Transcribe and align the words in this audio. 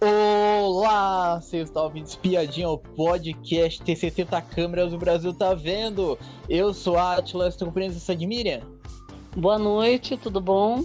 Olá, 0.00 1.40
vocês 1.40 1.68
estão 1.68 1.84
ouvindo 1.84 2.06
Espiadinha, 2.06 2.68
o 2.68 2.76
podcast 2.76 3.82
Tem 3.82 3.94
70 3.94 4.42
câmeras, 4.42 4.92
o 4.92 4.98
Brasil 4.98 5.32
tá 5.32 5.54
vendo. 5.54 6.18
Eu 6.48 6.74
sou 6.74 6.96
a 6.96 7.16
Atila, 7.16 7.48
estou 7.48 7.68
com 7.68 7.74
presença 7.74 8.16
de 8.16 8.26
Miriam. 8.26 8.62
Boa 9.36 9.58
noite, 9.58 10.16
tudo 10.16 10.40
bom? 10.40 10.84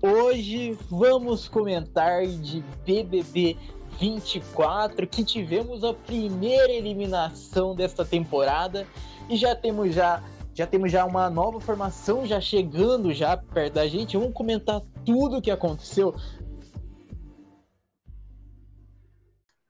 Hoje 0.00 0.78
vamos 0.88 1.48
comentar 1.48 2.26
de 2.26 2.64
BBB 2.84 3.56
24, 3.98 5.06
que 5.06 5.24
tivemos 5.24 5.84
a 5.84 5.92
primeira 5.92 6.72
eliminação 6.72 7.74
desta 7.74 8.04
temporada 8.04 8.86
e 9.28 9.36
já 9.36 9.54
temos 9.54 9.94
já 9.94 10.22
já 10.54 10.66
temos 10.66 10.92
já 10.92 11.04
uma 11.04 11.30
nova 11.30 11.60
formação 11.60 12.26
já 12.26 12.40
chegando 12.40 13.12
já 13.12 13.36
perto 13.36 13.74
da 13.74 13.86
gente. 13.88 14.16
Vamos 14.16 14.34
comentar 14.34 14.82
tudo 15.04 15.38
o 15.38 15.42
que 15.42 15.50
aconteceu. 15.50 16.14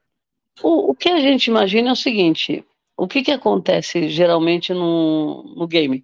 o, 0.62 0.92
o, 0.92 0.96
que 0.96 1.10
a 1.10 1.20
gente 1.20 1.48
imagina 1.48 1.90
é 1.90 1.92
o 1.92 1.96
seguinte: 1.96 2.66
o 2.98 3.08
que, 3.08 3.22
que 3.22 3.32
acontece 3.32 4.10
geralmente 4.10 4.74
no, 4.74 5.44
no 5.56 5.68
game? 5.68 6.04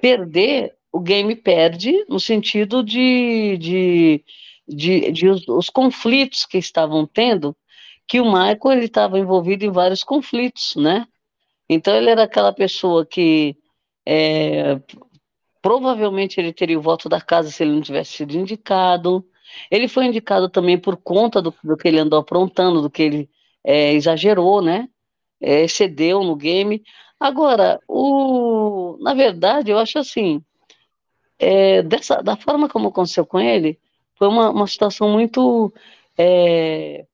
Perder, 0.00 0.74
o 0.92 1.00
game 1.00 1.34
perde 1.36 2.04
no 2.08 2.18
sentido 2.18 2.82
de, 2.82 3.56
de, 3.58 4.24
de, 4.66 5.12
de 5.12 5.28
os, 5.28 5.46
os, 5.48 5.70
conflitos 5.70 6.44
que 6.44 6.58
estavam 6.58 7.06
tendo, 7.06 7.56
que 8.06 8.20
o 8.20 8.24
Michael 8.24 8.82
estava 8.82 9.18
envolvido 9.18 9.64
em 9.64 9.70
vários 9.70 10.02
conflitos, 10.02 10.74
né? 10.76 11.06
Então 11.68 11.94
ele 11.94 12.10
era 12.10 12.24
aquela 12.24 12.52
pessoa 12.52 13.06
que 13.06 13.56
é, 14.06 14.80
provavelmente 15.62 16.38
ele 16.38 16.52
teria 16.52 16.78
o 16.78 16.82
voto 16.82 17.08
da 17.08 17.20
casa 17.20 17.50
se 17.50 17.62
ele 17.62 17.72
não 17.72 17.80
tivesse 17.80 18.12
sido 18.12 18.34
indicado. 18.36 19.26
Ele 19.70 19.88
foi 19.88 20.06
indicado 20.06 20.48
também 20.48 20.78
por 20.78 20.96
conta 20.96 21.40
do, 21.40 21.54
do 21.62 21.76
que 21.76 21.88
ele 21.88 21.98
andou 21.98 22.18
aprontando, 22.18 22.82
do 22.82 22.90
que 22.90 23.02
ele 23.02 23.30
é, 23.62 23.92
exagerou, 23.92 24.60
né? 24.60 24.88
É, 25.40 25.62
excedeu 25.62 26.22
no 26.22 26.36
game. 26.36 26.82
Agora, 27.18 27.80
o, 27.88 28.98
na 29.00 29.14
verdade, 29.14 29.70
eu 29.70 29.78
acho 29.78 29.98
assim, 29.98 30.42
é, 31.38 31.82
dessa, 31.82 32.22
da 32.22 32.36
forma 32.36 32.68
como 32.68 32.88
aconteceu 32.88 33.24
com 33.24 33.40
ele, 33.40 33.78
foi 34.16 34.28
uma, 34.28 34.50
uma 34.50 34.66
situação 34.66 35.08
muito, 35.10 35.72
é, 36.18 37.06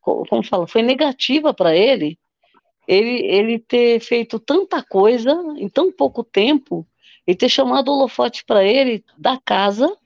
como 0.00 0.42
fala, 0.42 0.66
foi 0.66 0.82
negativa 0.82 1.54
para 1.54 1.74
ele, 1.74 2.18
ele, 2.86 3.26
ele 3.26 3.58
ter 3.58 4.00
feito 4.00 4.38
tanta 4.38 4.82
coisa 4.82 5.32
em 5.56 5.68
tão 5.68 5.90
pouco 5.90 6.22
tempo 6.22 6.86
e 7.26 7.34
ter 7.34 7.48
chamado 7.48 7.88
o 7.88 7.94
holofote 7.94 8.44
para 8.44 8.64
ele 8.64 9.04
da 9.18 9.36
casa, 9.38 9.96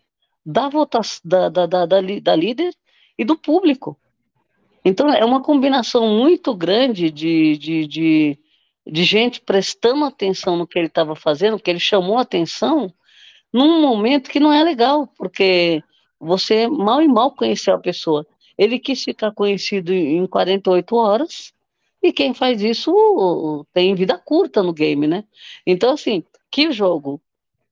da 0.44 0.68
votação 0.68 1.20
da, 1.24 1.48
da, 1.48 1.66
da, 1.66 1.86
da, 1.86 2.36
líder 2.36 2.74
e 3.18 3.24
do 3.24 3.36
público. 3.36 3.98
Então 4.84 5.12
é 5.12 5.24
uma 5.24 5.42
combinação 5.42 6.08
muito 6.08 6.54
grande 6.54 7.10
de, 7.10 7.58
de, 7.58 7.86
de, 7.86 8.38
de 8.86 9.04
gente 9.04 9.40
prestando 9.42 10.04
atenção 10.04 10.56
no 10.56 10.66
que 10.66 10.78
ele 10.78 10.88
estava 10.88 11.14
fazendo, 11.14 11.58
que 11.58 11.70
ele 11.70 11.78
chamou 11.78 12.16
atenção 12.16 12.92
num 13.52 13.82
momento 13.82 14.30
que 14.30 14.40
não 14.40 14.52
é 14.52 14.62
legal, 14.62 15.06
porque 15.18 15.82
você 16.18 16.66
mal 16.66 17.02
e 17.02 17.08
mal 17.08 17.32
conheceu 17.32 17.74
a 17.74 17.78
pessoa. 17.78 18.26
Ele 18.56 18.78
quis 18.78 19.02
ficar 19.02 19.32
conhecido 19.32 19.92
em 19.92 20.26
48 20.26 20.96
horas, 20.96 21.52
e 22.02 22.12
quem 22.12 22.32
faz 22.34 22.62
isso 22.62 23.66
tem 23.72 23.94
vida 23.94 24.16
curta 24.18 24.62
no 24.62 24.72
game, 24.72 25.06
né? 25.06 25.24
Então, 25.66 25.92
assim, 25.92 26.24
que 26.50 26.68
o 26.68 26.72
jogo 26.72 27.20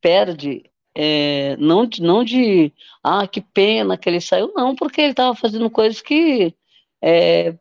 perde, 0.00 0.70
é, 0.94 1.56
não, 1.58 1.86
de, 1.86 2.02
não 2.02 2.22
de, 2.22 2.72
ah, 3.02 3.26
que 3.26 3.40
pena 3.40 3.96
que 3.96 4.08
ele 4.08 4.20
saiu, 4.20 4.52
não, 4.54 4.74
porque 4.74 5.00
ele 5.00 5.10
estava 5.10 5.34
fazendo 5.34 5.70
coisas 5.70 6.00
que 6.02 6.54
é, 7.00 7.56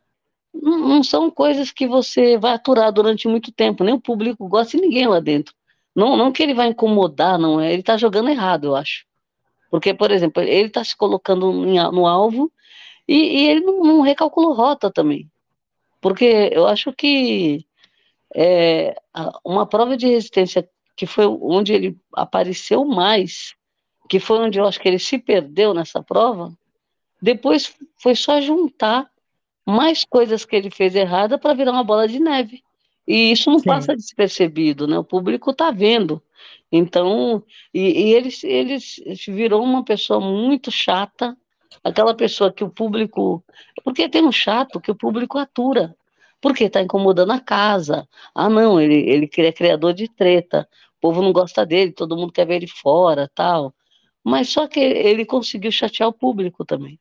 não 0.54 1.04
são 1.04 1.30
coisas 1.30 1.72
que 1.72 1.88
você 1.88 2.38
vai 2.38 2.54
aturar 2.54 2.92
durante 2.92 3.28
muito 3.28 3.52
tempo, 3.52 3.84
nem 3.84 3.94
o 3.94 4.02
público 4.02 4.48
gosta 4.48 4.78
de 4.78 4.84
ninguém 4.84 5.08
lá 5.08 5.20
dentro. 5.20 5.54
Não, 5.96 6.16
não 6.16 6.32
que 6.32 6.44
ele 6.44 6.54
vai 6.54 6.68
incomodar, 6.68 7.40
não 7.40 7.60
é, 7.60 7.72
ele 7.72 7.82
está 7.82 7.98
jogando 7.98 8.30
errado, 8.30 8.66
eu 8.66 8.76
acho. 8.76 9.06
Porque, 9.70 9.94
por 9.94 10.12
exemplo, 10.12 10.42
ele 10.44 10.68
está 10.68 10.84
se 10.84 10.96
colocando 10.96 11.52
no 11.52 12.08
alvo 12.08 12.52
e, 13.08 13.16
e 13.16 13.48
ele 13.50 13.62
não, 13.62 13.80
não 13.84 14.02
recalculou 14.02 14.54
rota 14.54 14.92
também. 14.92 15.30
Porque 16.08 16.50
eu 16.54 16.66
acho 16.66 16.94
que 16.94 17.66
é, 18.34 18.96
uma 19.44 19.66
prova 19.66 19.98
de 19.98 20.08
resistência 20.08 20.66
que 20.96 21.06
foi 21.06 21.26
onde 21.26 21.74
ele 21.74 21.98
apareceu 22.14 22.86
mais, 22.86 23.54
que 24.08 24.18
foi 24.18 24.40
onde 24.40 24.58
eu 24.58 24.66
acho 24.66 24.80
que 24.80 24.88
ele 24.88 25.00
se 25.00 25.20
perdeu 25.20 25.74
nessa 25.74 26.02
prova, 26.02 26.50
depois 27.22 27.76
foi 27.98 28.16
só 28.16 28.40
juntar 28.40 29.12
mais 29.66 30.06
coisas 30.06 30.46
que 30.46 30.56
ele 30.56 30.70
fez 30.70 30.96
errada 30.96 31.38
para 31.38 31.54
virar 31.54 31.74
uma 31.74 31.84
bola 31.84 32.08
de 32.08 32.22
neve. 32.22 32.64
E 33.06 33.30
isso 33.34 33.52
não 33.52 33.60
Sim. 33.60 33.66
passa 33.66 33.94
despercebido, 33.94 34.88
né? 34.88 34.98
O 34.98 35.04
público 35.04 35.52
está 35.52 35.72
vendo. 35.72 36.24
Então, 36.72 37.44
e, 37.74 37.82
e 37.82 38.14
ele, 38.14 38.30
ele 38.44 38.78
virou 39.28 39.62
uma 39.62 39.84
pessoa 39.84 40.22
muito 40.22 40.72
chata, 40.72 41.38
aquela 41.84 42.16
pessoa 42.16 42.52
que 42.52 42.64
o 42.64 42.70
público. 42.70 43.44
Porque 43.84 44.10
tem 44.10 44.24
um 44.24 44.32
chato 44.32 44.80
que 44.80 44.92
o 44.92 44.96
público 44.96 45.38
atura. 45.38 45.96
Porque 46.42 46.66
está 46.66 46.82
incomodando 46.82 47.32
a 47.32 47.40
casa. 47.40 48.08
Ah, 48.34 48.50
não, 48.50 48.80
ele, 48.80 49.10
ele 49.10 49.30
é 49.38 49.52
criador 49.52 49.94
de 49.94 50.08
treta. 50.08 50.68
O 50.98 51.02
povo 51.02 51.22
não 51.22 51.32
gosta 51.32 51.66
dele, 51.66 51.92
todo 51.92 52.18
mundo 52.18 52.32
quer 52.32 52.46
ver 52.46 52.56
ele 52.56 52.68
fora, 52.68 53.30
tal. 53.34 53.74
Mas 54.24 54.50
só 54.50 54.68
que 54.68 54.80
ele 54.80 55.26
conseguiu 55.26 55.72
chatear 55.72 56.10
o 56.10 56.14
público 56.14 56.66
também. 56.66 57.00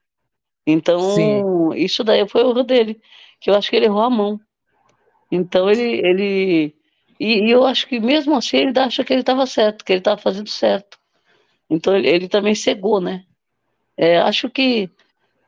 Então, 0.66 1.00
Sim. 1.00 1.43
isso 1.76 2.02
daí 2.02 2.29
foi 2.29 2.44
o 2.44 2.50
erro 2.50 2.64
dele, 2.64 3.00
que 3.40 3.50
eu 3.50 3.55
acho 3.55 3.70
que 3.70 3.76
ele 3.76 3.87
errou 3.87 4.02
a 4.02 4.11
mão. 4.11 4.40
Então, 5.31 5.70
ele. 5.70 6.06
ele 6.06 6.75
e, 7.19 7.46
e 7.46 7.50
eu 7.50 7.64
acho 7.64 7.87
que 7.87 7.99
mesmo 7.99 8.37
assim 8.37 8.58
ele 8.58 8.79
acha 8.79 9.02
que 9.02 9.12
ele 9.12 9.20
estava 9.20 9.46
certo, 9.46 9.84
que 9.84 9.93
ele 9.93 10.00
estava 10.00 10.20
fazendo 10.20 10.49
certo. 10.49 10.99
Então, 11.70 11.96
ele, 11.96 12.08
ele 12.08 12.29
também 12.29 12.55
cegou, 12.55 13.00
né? 13.00 13.25
É, 13.96 14.19
acho 14.19 14.50
que 14.50 14.90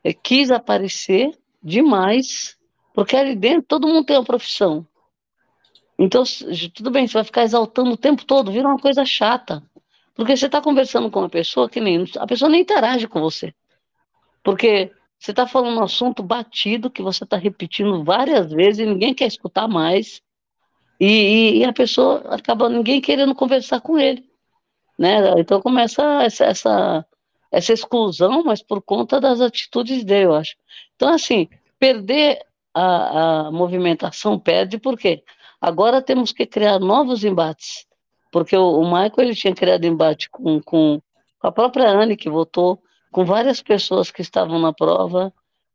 é, 0.03 0.13
quis 0.13 0.51
aparecer 0.51 1.37
demais, 1.63 2.57
porque 2.95 3.17
ali 3.17 3.37
dentro 3.37 3.63
todo 3.63 3.89
mundo 3.89 4.05
tem 4.05 4.17
uma 4.17 4.25
profissão. 4.25 4.87
Então, 5.99 6.23
tudo 6.75 6.91
bem, 6.91 7.07
você 7.07 7.15
vai 7.15 7.25
ficar 7.25 7.43
exaltando 7.43 7.91
o 7.91 7.97
tempo 7.97 8.25
todo, 8.25 8.53
vira 8.53 8.69
uma 8.69 8.79
coisa 8.79 9.05
chata. 9.05 9.63
Porque 10.15 10.37
você 10.37 10.47
está 10.47 10.61
conversando 10.61 11.11
com 11.11 11.21
uma 11.21 11.29
pessoa 11.29 11.69
que 11.69 11.81
nem. 11.81 12.05
A 12.19 12.27
pessoa 12.27 12.49
nem 12.49 12.63
interage 12.63 13.07
com 13.07 13.21
você. 13.21 13.55
Porque 14.43 14.91
você 15.19 15.33
está 15.33 15.47
falando 15.47 15.79
um 15.79 15.83
assunto 15.83 16.23
batido 16.23 16.91
que 16.91 17.03
você 17.03 17.25
está 17.25 17.37
repetindo 17.37 18.03
várias 18.05 18.51
vezes 18.53 18.81
e 18.81 18.87
ninguém 18.87 19.15
quer 19.15 19.27
escutar 19.27 19.69
mais. 19.69 20.23
E, 21.01 21.07
e, 21.07 21.59
e, 21.59 21.65
a 21.65 21.73
pessoa 21.73 22.23
acaba 22.35 22.69
ninguém 22.69 23.01
querendo 23.01 23.35
conversar 23.35 23.81
com 23.81 23.99
ele. 23.99 24.29
Né? 24.99 25.19
Então 25.39 25.61
começa 25.61 26.03
essa, 26.23 26.45
essa 26.45 27.07
essa 27.51 27.73
exclusão, 27.73 28.43
mas 28.45 28.63
por 28.63 28.83
conta 28.83 29.21
das 29.21 29.41
atitudes 29.41 30.05
dele, 30.05 30.27
eu 30.27 30.35
acho. 30.35 30.55
Então, 30.97 31.09
assim, 31.09 31.49
perder 31.79 32.41
a, 32.75 33.47
a 33.47 33.51
movimentação 33.51 34.39
perde, 34.39 34.79
por 34.79 34.99
quê? 34.99 35.23
Agora 35.61 36.03
temos 36.03 36.33
que 36.33 36.47
criar 36.47 36.79
novos 36.79 37.25
embates, 37.25 37.87
porque 38.31 38.57
o, 38.57 38.81
o 38.81 38.85
Michael 38.85 39.13
ele 39.19 39.35
tinha 39.35 39.55
criado 39.55 39.85
embate 39.85 40.31
com, 40.31 40.61
com, 40.63 41.01
a 41.43 41.51
própria 41.51 41.89
Anne, 41.89 42.17
que 42.17 42.31
votou, 42.31 42.81
com 43.11 43.25
várias 43.25 43.63
pessoas 43.63 44.11
que 44.11 44.23
estavam 44.23 44.59
na 44.59 44.73
prova, 44.73 45.33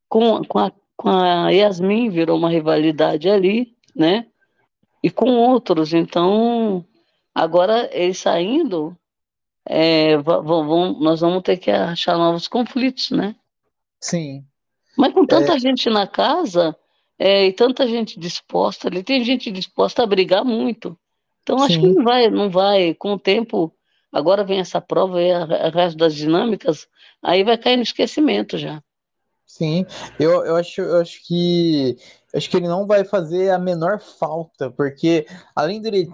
com, 0.08 0.44
com, 0.44 0.60
a, 0.60 0.72
com 0.96 1.10
a 1.10 1.50
Yasmin 1.50 2.10
virou 2.10 2.38
uma 2.38 2.50
rivalidade 2.50 3.30
ali, 3.30 3.76
né? 3.96 4.28
E 5.02 5.10
com 5.10 5.32
outros. 5.32 5.94
Então, 5.94 6.86
agora 7.34 7.90
ele 7.92 8.14
saindo, 8.14 8.96
é, 9.66 10.18
vão, 10.18 11.00
nós 11.00 11.22
vamos 11.22 11.44
ter 11.44 11.58
que 11.58 11.72
achar 11.72 12.18
novos 12.18 12.48
conflitos, 12.48 13.12
né? 13.12 13.36
Sim. 14.00 14.46
Mas 14.98 15.14
com 15.14 15.26
tanta 15.26 15.56
é... 15.56 15.60
gente 15.60 15.90
na 15.90 16.06
casa 16.06 16.76
é, 17.18 17.46
e 17.46 17.54
tanta 17.54 17.88
gente 17.88 18.20
disposta, 18.20 18.88
ali 18.88 19.04
tem 19.04 19.24
gente 19.24 19.52
disposta 19.52 20.04
a 20.04 20.08
brigar 20.08 20.44
muito. 20.44 20.98
Então 21.42 21.60
Sim. 21.60 21.66
acho 21.66 21.80
que 21.80 21.88
não 21.88 22.04
vai, 22.04 22.30
não 22.30 22.50
vai. 22.50 22.94
Com 22.94 23.14
o 23.14 23.20
tempo, 23.20 23.74
agora 24.12 24.44
vem 24.44 24.60
essa 24.60 24.82
prova 24.82 25.22
e 25.22 25.32
o 25.32 25.72
resto 25.72 25.98
das 25.98 26.14
dinâmicas, 26.14 26.88
aí 27.22 27.44
vai 27.44 27.58
cair 27.58 27.78
no 27.78 27.84
esquecimento 27.84 28.58
já. 28.58 28.82
Sim, 29.46 29.86
eu, 30.20 30.44
eu, 30.46 30.56
acho, 30.56 30.82
eu 30.82 31.00
acho 31.00 31.20
que 31.28 31.98
acho 32.34 32.50
que 32.50 32.58
ele 32.58 32.68
não 32.68 32.88
vai 32.88 33.04
fazer 33.04 33.52
a 33.52 33.60
menor 33.60 34.00
falta, 34.00 34.72
porque 34.72 35.28
além 35.56 35.80
dele 35.80 36.10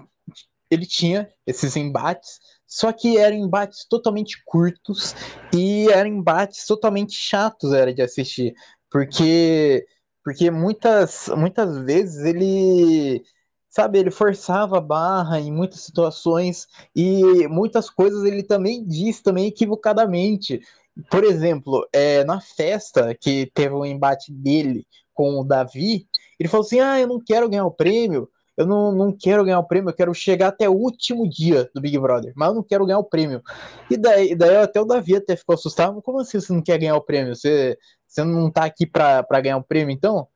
ele 0.69 0.85
tinha 0.85 1.29
esses 1.47 1.75
embates, 1.75 2.39
só 2.69 2.93
que 2.93 3.17
eram 3.17 3.35
embates 3.35 3.85
totalmente 3.89 4.41
curtos 4.45 5.15
e 5.53 5.89
eram 5.89 6.09
embates 6.11 6.67
totalmente 6.67 7.13
chatos 7.13 7.73
era 7.73 7.93
de 7.93 8.01
assistir, 8.03 8.53
porque 8.91 9.85
porque 10.23 10.51
muitas 10.51 11.27
muitas 11.35 11.79
vezes 11.79 12.23
ele 12.23 13.23
sabe, 13.69 13.99
ele 13.99 14.11
forçava 14.11 14.77
a 14.77 14.81
barra 14.81 15.39
em 15.39 15.51
muitas 15.51 15.81
situações 15.81 16.67
e 16.95 17.47
muitas 17.47 17.89
coisas 17.89 18.23
ele 18.23 18.43
também 18.43 18.85
diz 18.85 19.21
também 19.21 19.47
equivocadamente. 19.47 20.61
Por 21.09 21.23
exemplo, 21.23 21.87
é, 21.93 22.23
na 22.25 22.41
festa 22.41 23.15
que 23.15 23.49
teve 23.53 23.73
um 23.73 23.85
embate 23.85 24.31
dele 24.31 24.85
com 25.13 25.39
o 25.39 25.43
Davi, 25.43 26.07
ele 26.39 26.49
falou 26.49 26.65
assim: 26.65 26.79
Ah, 26.79 26.99
eu 26.99 27.07
não 27.07 27.19
quero 27.19 27.49
ganhar 27.49 27.65
o 27.65 27.71
prêmio, 27.71 28.29
eu 28.59 28.65
não, 28.65 28.91
não 28.91 29.11
quero 29.13 29.45
ganhar 29.45 29.59
o 29.59 29.63
prêmio, 29.63 29.89
eu 29.89 29.95
quero 29.95 30.13
chegar 30.13 30.49
até 30.49 30.67
o 30.67 30.73
último 30.73 31.27
dia 31.29 31.71
do 31.73 31.79
Big 31.79 31.97
Brother, 31.97 32.33
mas 32.35 32.49
eu 32.49 32.55
não 32.55 32.61
quero 32.61 32.85
ganhar 32.85 32.99
o 32.99 33.05
prêmio. 33.05 33.41
E 33.89 33.95
daí, 33.95 34.35
daí 34.35 34.57
até 34.57 34.81
o 34.81 34.85
Davi 34.85 35.15
até 35.15 35.37
ficou 35.37 35.53
assustado, 35.53 36.01
como 36.01 36.19
assim 36.19 36.41
você 36.41 36.51
não 36.51 36.61
quer 36.61 36.77
ganhar 36.77 36.97
o 36.97 37.01
prêmio? 37.01 37.33
Você, 37.33 37.77
você 38.05 38.21
não 38.21 38.51
tá 38.51 38.65
aqui 38.65 38.85
para 38.85 39.23
ganhar 39.41 39.55
o 39.55 39.63
prêmio, 39.63 39.93
então? 39.93 40.27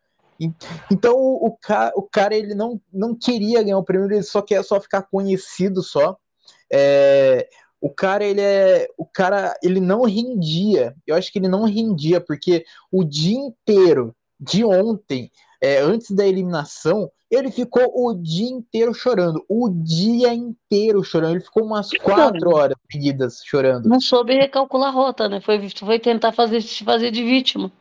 Então 0.90 1.18
o, 1.18 1.48
o, 1.48 1.58
cara, 1.58 1.92
o 1.98 2.02
cara 2.02 2.34
ele 2.34 2.56
não, 2.56 2.80
não 2.94 3.14
queria 3.14 3.62
ganhar 3.62 3.78
o 3.78 3.84
prêmio, 3.84 4.10
ele 4.10 4.24
só 4.24 4.42
quer 4.42 4.64
só 4.64 4.80
ficar 4.80 5.02
conhecido 5.02 5.84
só. 5.84 6.16
É, 6.72 7.50
o 7.82 7.90
cara 7.90 8.24
ele 8.24 8.40
é 8.40 8.88
o 8.98 9.06
cara 9.06 9.54
ele 9.62 9.82
não 9.82 10.04
rendia 10.04 10.96
eu 11.06 11.16
acho 11.16 11.32
que 11.32 11.38
ele 11.38 11.50
não 11.50 11.66
rendia 11.66 12.22
porque 12.22 12.64
o 12.90 13.04
dia 13.04 13.38
inteiro 13.38 14.16
de 14.40 14.64
ontem 14.64 15.30
é, 15.64 15.80
antes 15.80 16.12
da 16.12 16.28
eliminação 16.28 17.10
ele 17.32 17.50
ficou 17.50 17.92
o 17.96 18.14
dia 18.14 18.50
inteiro 18.50 18.94
chorando. 18.94 19.44
O 19.50 19.70
dia 19.70 20.34
inteiro 20.34 21.04
chorando. 21.04 21.32
Ele 21.32 21.44
ficou 21.44 21.64
umas 21.64 21.90
quatro 21.90 22.56
horas 22.56 22.78
seguidas 22.92 23.42
chorando. 23.44 23.90
Não 23.90 24.00
soube 24.00 24.36
recalcular 24.36 24.90
a 24.90 24.92
rota, 24.92 25.28
né? 25.28 25.42
Foi, 25.42 25.68
foi 25.70 26.00
tentar 26.00 26.32
fazer, 26.32 26.62
se 26.62 26.84
fazer 26.84 27.10
de 27.10 27.24
vítima. 27.24 27.72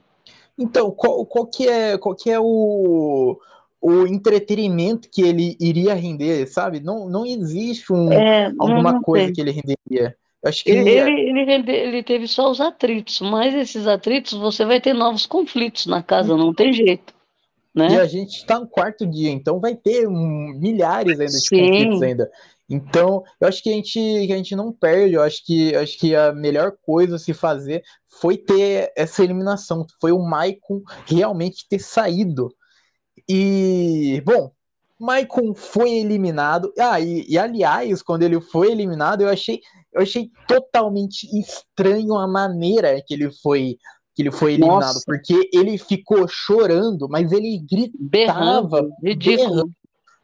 Então, 0.58 0.90
qual, 0.90 1.26
qual, 1.26 1.46
que 1.46 1.68
é, 1.68 1.98
qual 1.98 2.14
que 2.14 2.30
é 2.30 2.40
o, 2.40 3.38
o 3.80 4.06
entretenimento 4.06 5.08
que 5.10 5.22
ele 5.22 5.56
iria 5.60 5.92
render, 5.92 6.46
sabe? 6.46 6.80
Não, 6.80 7.08
não 7.08 7.26
existe 7.26 7.92
um, 7.92 8.10
é, 8.10 8.52
alguma 8.58 8.92
não 8.92 9.02
coisa 9.02 9.32
que 9.32 9.40
ele 9.40 9.50
renderia. 9.50 10.16
Acho 10.44 10.64
que 10.64 10.70
ele, 10.70 10.90
ele, 10.90 11.20
ele, 11.28 11.44
rende, 11.44 11.70
ele, 11.70 12.02
teve 12.02 12.26
só 12.26 12.50
os 12.50 12.60
atritos, 12.60 13.20
mas 13.20 13.54
esses 13.54 13.86
atritos 13.86 14.32
você 14.32 14.64
vai 14.64 14.80
ter 14.80 14.92
novos 14.92 15.24
conflitos 15.24 15.86
na 15.86 16.02
casa, 16.02 16.36
não 16.36 16.52
tem 16.52 16.72
jeito. 16.72 17.14
Né? 17.74 17.92
E 17.92 17.98
a 17.98 18.06
gente 18.06 18.36
está 18.36 18.60
no 18.60 18.68
quarto 18.68 19.06
dia, 19.06 19.30
então 19.30 19.58
vai 19.58 19.74
ter 19.74 20.06
um, 20.06 20.52
milhares 20.58 21.18
ainda 21.18 21.32
de 21.32 21.48
Sim. 21.48 21.56
conflitos 21.56 22.02
ainda. 22.02 22.30
Então, 22.68 23.22
eu 23.40 23.48
acho 23.48 23.62
que 23.62 23.70
a 23.70 23.72
gente, 23.72 23.92
que 23.92 24.32
a 24.32 24.36
gente 24.36 24.56
não 24.56 24.72
perde, 24.72 25.14
eu 25.14 25.22
acho 25.22 25.44
que, 25.44 25.74
acho 25.74 25.98
que 25.98 26.14
a 26.14 26.32
melhor 26.32 26.72
coisa 26.82 27.16
a 27.16 27.18
se 27.18 27.34
fazer 27.34 27.82
foi 28.20 28.36
ter 28.36 28.92
essa 28.96 29.22
eliminação, 29.22 29.86
foi 30.00 30.12
o 30.12 30.18
Maicon 30.18 30.82
realmente 31.06 31.66
ter 31.68 31.78
saído. 31.78 32.54
E, 33.28 34.22
bom, 34.24 34.52
Maicon 34.98 35.54
foi 35.54 35.90
eliminado. 35.92 36.72
Ah, 36.78 37.00
e, 37.00 37.26
e, 37.28 37.36
aliás, 37.36 38.02
quando 38.02 38.22
ele 38.22 38.40
foi 38.40 38.70
eliminado, 38.70 39.22
eu 39.22 39.28
achei, 39.28 39.60
eu 39.92 40.00
achei 40.00 40.30
totalmente 40.46 41.26
estranho 41.38 42.14
a 42.14 42.26
maneira 42.26 43.02
que 43.04 43.14
ele 43.14 43.30
foi 43.30 43.76
que 44.14 44.22
ele 44.22 44.30
foi 44.30 44.54
eliminado, 44.54 44.80
Nossa. 44.80 45.02
porque 45.06 45.50
ele 45.52 45.78
ficou 45.78 46.26
chorando, 46.28 47.08
mas 47.08 47.32
ele 47.32 47.58
gritava, 47.58 48.82
berrando, 48.82 48.92
ridículo. 49.02 49.70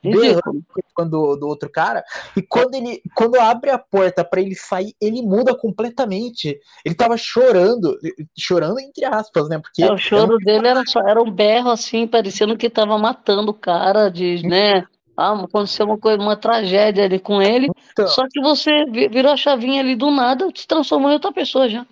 Berrando, 0.01 0.65
quando 0.95 1.37
do 1.37 1.49
outro 1.49 1.69
cara, 1.69 2.05
e 2.37 2.41
quando 2.41 2.75
ele 2.77 3.03
quando 3.17 3.35
abre 3.41 3.71
a 3.71 3.79
porta 3.79 4.25
para 4.25 4.41
ele 4.41 4.55
sair, 4.55 4.95
ele 5.01 5.23
muda 5.23 5.57
completamente. 5.57 6.57
Ele 6.85 6.95
tava 6.95 7.17
chorando, 7.17 7.99
chorando 8.39 8.79
entre 8.79 9.05
aspas, 9.05 9.49
né? 9.49 9.59
Porque 9.59 9.83
é, 9.83 9.93
o 9.93 9.99
choro 9.99 10.35
não... 10.35 10.39
dele 10.39 10.69
era 10.69 10.85
só 10.87 11.01
era 11.01 11.21
um 11.21 11.31
berro 11.31 11.71
assim, 11.71 12.07
parecendo 12.07 12.57
que 12.57 12.71
tava 12.71 12.97
matando 12.97 13.51
o 13.51 13.55
cara 13.55 14.09
de, 14.09 14.47
né? 14.47 14.87
Ah, 15.17 15.33
aconteceu 15.33 15.85
uma 15.85 15.99
coisa, 15.99 16.23
uma 16.23 16.37
tragédia 16.37 17.05
ali 17.05 17.19
com 17.19 17.43
ele. 17.43 17.69
Então, 17.91 18.07
só 18.07 18.25
que 18.31 18.41
você 18.41 18.85
virou 18.85 19.33
a 19.33 19.37
chavinha 19.37 19.83
ali 19.83 19.97
do 19.97 20.13
nada, 20.13 20.49
se 20.55 20.65
transformou 20.65 21.11
em 21.11 21.15
outra 21.15 21.33
pessoa 21.33 21.69
já. 21.69 21.85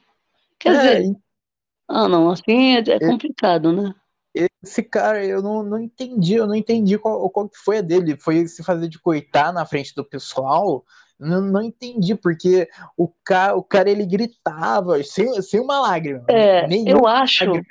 Quer 0.61 0.75
é, 0.75 1.01
dizer, 1.01 1.17
ah, 1.89 2.09
não, 2.09 2.31
assim 2.31 2.77
é, 2.77 2.79
é 2.79 2.99
complicado, 2.99 3.73
né? 3.73 3.95
Esse 4.63 4.83
cara, 4.83 5.25
eu 5.25 5.41
não, 5.41 5.63
não 5.63 5.81
entendi, 5.81 6.35
eu 6.35 6.47
não 6.47 6.55
entendi 6.55 6.99
qual, 6.99 7.29
qual 7.31 7.49
que 7.49 7.57
foi 7.57 7.79
a 7.79 7.81
dele. 7.83 8.17
Foi 8.19 8.47
se 8.47 8.63
fazer 8.63 8.89
de 8.89 8.99
coitar 8.99 9.53
na 9.53 9.65
frente 9.65 9.95
do 9.95 10.05
pessoal? 10.05 10.85
Não, 11.19 11.41
não 11.41 11.63
entendi, 11.63 12.15
porque 12.15 12.69
o 12.97 13.09
cara, 13.25 13.57
o 13.57 13.63
cara 13.63 13.91
ele 13.91 14.05
gritava 14.05 15.03
sem, 15.03 15.41
sem 15.41 15.59
uma 15.59 15.81
lágrima. 15.81 16.25
É, 16.29 16.67
eu 16.87 17.07
acho. 17.07 17.47
Lágrima. 17.47 17.65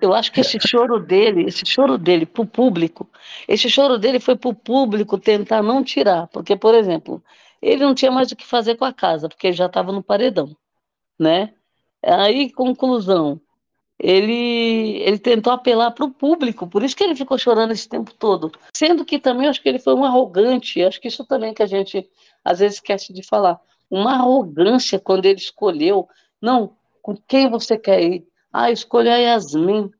Eu 0.00 0.12
acho 0.14 0.30
que 0.32 0.40
esse 0.40 0.58
choro 0.60 1.00
dele, 1.00 1.46
esse 1.46 1.64
choro 1.66 1.98
dele 1.98 2.24
pro 2.26 2.46
público, 2.46 3.08
esse 3.48 3.68
choro 3.68 3.98
dele 3.98 4.20
foi 4.20 4.36
pro 4.36 4.54
público 4.54 5.18
tentar 5.18 5.62
não 5.62 5.82
tirar, 5.82 6.28
porque, 6.28 6.54
por 6.56 6.74
exemplo, 6.74 7.22
ele 7.60 7.82
não 7.82 7.94
tinha 7.94 8.10
mais 8.10 8.30
o 8.30 8.36
que 8.36 8.46
fazer 8.46 8.76
com 8.76 8.84
a 8.84 8.92
casa, 8.92 9.28
porque 9.28 9.48
ele 9.48 9.56
já 9.56 9.66
estava 9.66 9.90
no 9.90 10.02
paredão, 10.02 10.56
né? 11.18 11.52
Aí, 12.04 12.50
conclusão, 12.50 13.40
ele, 14.02 14.98
ele 14.98 15.18
tentou 15.18 15.52
apelar 15.52 15.92
para 15.92 16.04
o 16.04 16.10
público, 16.10 16.66
por 16.66 16.82
isso 16.82 16.96
que 16.96 17.04
ele 17.04 17.14
ficou 17.14 17.38
chorando 17.38 17.70
esse 17.70 17.88
tempo 17.88 18.12
todo. 18.12 18.50
Sendo 18.74 19.04
que 19.04 19.16
também 19.16 19.46
acho 19.46 19.62
que 19.62 19.68
ele 19.68 19.78
foi 19.78 19.94
um 19.94 20.04
arrogante, 20.04 20.82
acho 20.82 21.00
que 21.00 21.06
isso 21.06 21.24
também 21.24 21.54
que 21.54 21.62
a 21.62 21.66
gente 21.66 22.10
às 22.44 22.58
vezes 22.58 22.78
esquece 22.78 23.12
de 23.12 23.22
falar. 23.22 23.60
Uma 23.88 24.14
arrogância 24.14 24.98
quando 24.98 25.26
ele 25.26 25.38
escolheu, 25.38 26.08
não, 26.40 26.72
com 27.00 27.16
quem 27.16 27.48
você 27.48 27.78
quer 27.78 28.02
ir? 28.02 28.26
Ah, 28.52 28.72
escolha 28.72 29.14
a 29.14 29.18
Yasmin, 29.18 29.90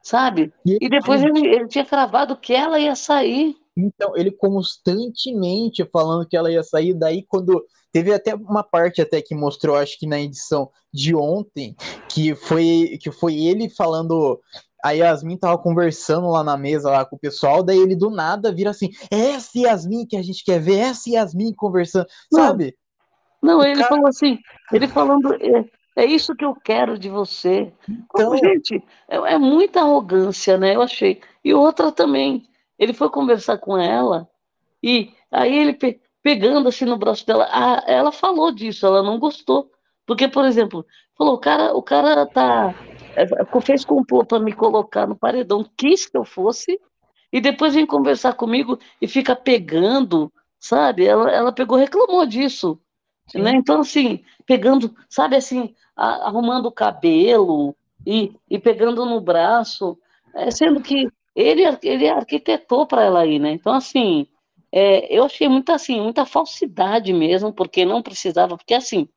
sabe? 0.00 0.52
E 0.64 0.88
depois 0.88 1.20
ele, 1.20 1.46
ele 1.46 1.66
tinha 1.66 1.84
cravado 1.84 2.36
que 2.36 2.54
ela 2.54 2.78
ia 2.78 2.94
sair. 2.94 3.56
Então, 3.80 4.16
ele 4.16 4.30
constantemente 4.30 5.84
falando 5.92 6.26
que 6.26 6.36
ela 6.36 6.50
ia 6.50 6.62
sair, 6.62 6.94
daí 6.94 7.24
quando 7.28 7.64
teve 7.92 8.12
até 8.12 8.34
uma 8.34 8.62
parte 8.62 9.00
até 9.00 9.20
que 9.20 9.34
mostrou, 9.34 9.76
acho 9.76 9.98
que 9.98 10.06
na 10.06 10.20
edição 10.20 10.70
de 10.92 11.14
ontem, 11.14 11.74
que 12.08 12.34
foi 12.34 12.98
que 13.00 13.10
foi 13.10 13.34
ele 13.34 13.68
falando 13.68 14.40
a 14.82 14.92
Yasmin 14.92 15.36
tava 15.36 15.58
conversando 15.58 16.28
lá 16.28 16.42
na 16.42 16.56
mesa 16.56 16.90
lá 16.90 17.04
com 17.04 17.16
o 17.16 17.18
pessoal, 17.18 17.62
daí 17.62 17.78
ele 17.78 17.94
do 17.94 18.10
nada 18.10 18.52
vira 18.52 18.70
assim: 18.70 18.90
é 19.10 19.32
essa 19.32 19.58
Yasmin 19.58 20.06
que 20.06 20.16
a 20.16 20.22
gente 20.22 20.44
quer 20.44 20.60
ver, 20.60 20.78
essa 20.78 21.10
Yasmin 21.10 21.52
conversando, 21.54 22.06
não, 22.32 22.40
sabe? 22.40 22.74
Não, 23.42 23.62
ele 23.62 23.76
cara... 23.76 23.88
falou 23.88 24.06
assim, 24.06 24.38
ele 24.72 24.86
falando, 24.86 25.34
é, 25.34 25.64
é, 25.96 26.04
isso 26.04 26.34
que 26.34 26.44
eu 26.44 26.54
quero 26.54 26.98
de 26.98 27.08
você. 27.08 27.72
Então, 27.88 28.36
gente, 28.36 28.82
é, 29.08 29.16
é, 29.16 29.38
muita 29.38 29.80
arrogância, 29.80 30.56
né? 30.58 30.74
Eu 30.74 30.82
achei. 30.82 31.20
E 31.44 31.54
outra 31.54 31.90
também, 31.90 32.46
ele 32.80 32.94
foi 32.94 33.10
conversar 33.10 33.58
com 33.58 33.78
ela 33.78 34.26
e 34.82 35.12
aí 35.30 35.56
ele 35.56 35.74
pe 35.74 36.00
pegando 36.22 36.68
assim 36.68 36.84
no 36.84 36.98
braço 36.98 37.26
dela, 37.26 37.48
a, 37.50 37.82
ela 37.86 38.12
falou 38.12 38.52
disso, 38.52 38.86
ela 38.86 39.02
não 39.02 39.18
gostou. 39.18 39.70
Porque, 40.06 40.28
por 40.28 40.44
exemplo, 40.44 40.84
falou, 41.16 41.34
o 41.34 41.38
cara, 41.38 41.74
o 41.74 41.82
cara 41.82 42.26
tá. 42.26 42.74
É, 43.16 43.60
fez 43.60 43.84
complô 43.84 44.24
para 44.24 44.38
me 44.38 44.52
colocar 44.52 45.06
no 45.06 45.16
paredão, 45.16 45.64
quis 45.76 46.06
que 46.06 46.16
eu 46.16 46.24
fosse, 46.24 46.80
e 47.32 47.40
depois 47.40 47.74
vem 47.74 47.86
conversar 47.86 48.34
comigo 48.34 48.78
e 49.00 49.08
fica 49.08 49.34
pegando, 49.36 50.32
sabe? 50.58 51.06
Ela, 51.06 51.30
ela 51.30 51.52
pegou, 51.52 51.78
reclamou 51.78 52.26
disso. 52.26 52.78
né? 53.34 53.52
Então, 53.52 53.80
assim, 53.80 54.22
pegando, 54.44 54.94
sabe 55.08 55.36
assim, 55.36 55.74
arrumando 55.96 56.66
o 56.66 56.72
cabelo 56.72 57.74
e, 58.06 58.32
e 58.48 58.58
pegando 58.58 59.06
no 59.06 59.20
braço, 59.20 59.98
é, 60.34 60.50
sendo 60.50 60.80
que 60.80 61.08
ele, 61.40 61.62
ele 61.82 62.08
arquitetou 62.08 62.86
para 62.86 63.04
ela 63.04 63.26
ir, 63.26 63.38
né? 63.38 63.52
Então, 63.52 63.72
assim, 63.72 64.26
é, 64.72 65.12
eu 65.14 65.24
achei 65.24 65.48
muita, 65.48 65.74
assim, 65.74 66.00
muita 66.00 66.24
falsidade 66.24 67.12
mesmo, 67.12 67.52
porque 67.52 67.84
não 67.84 68.02
precisava, 68.02 68.56
porque, 68.56 68.74
assim, 68.74 69.08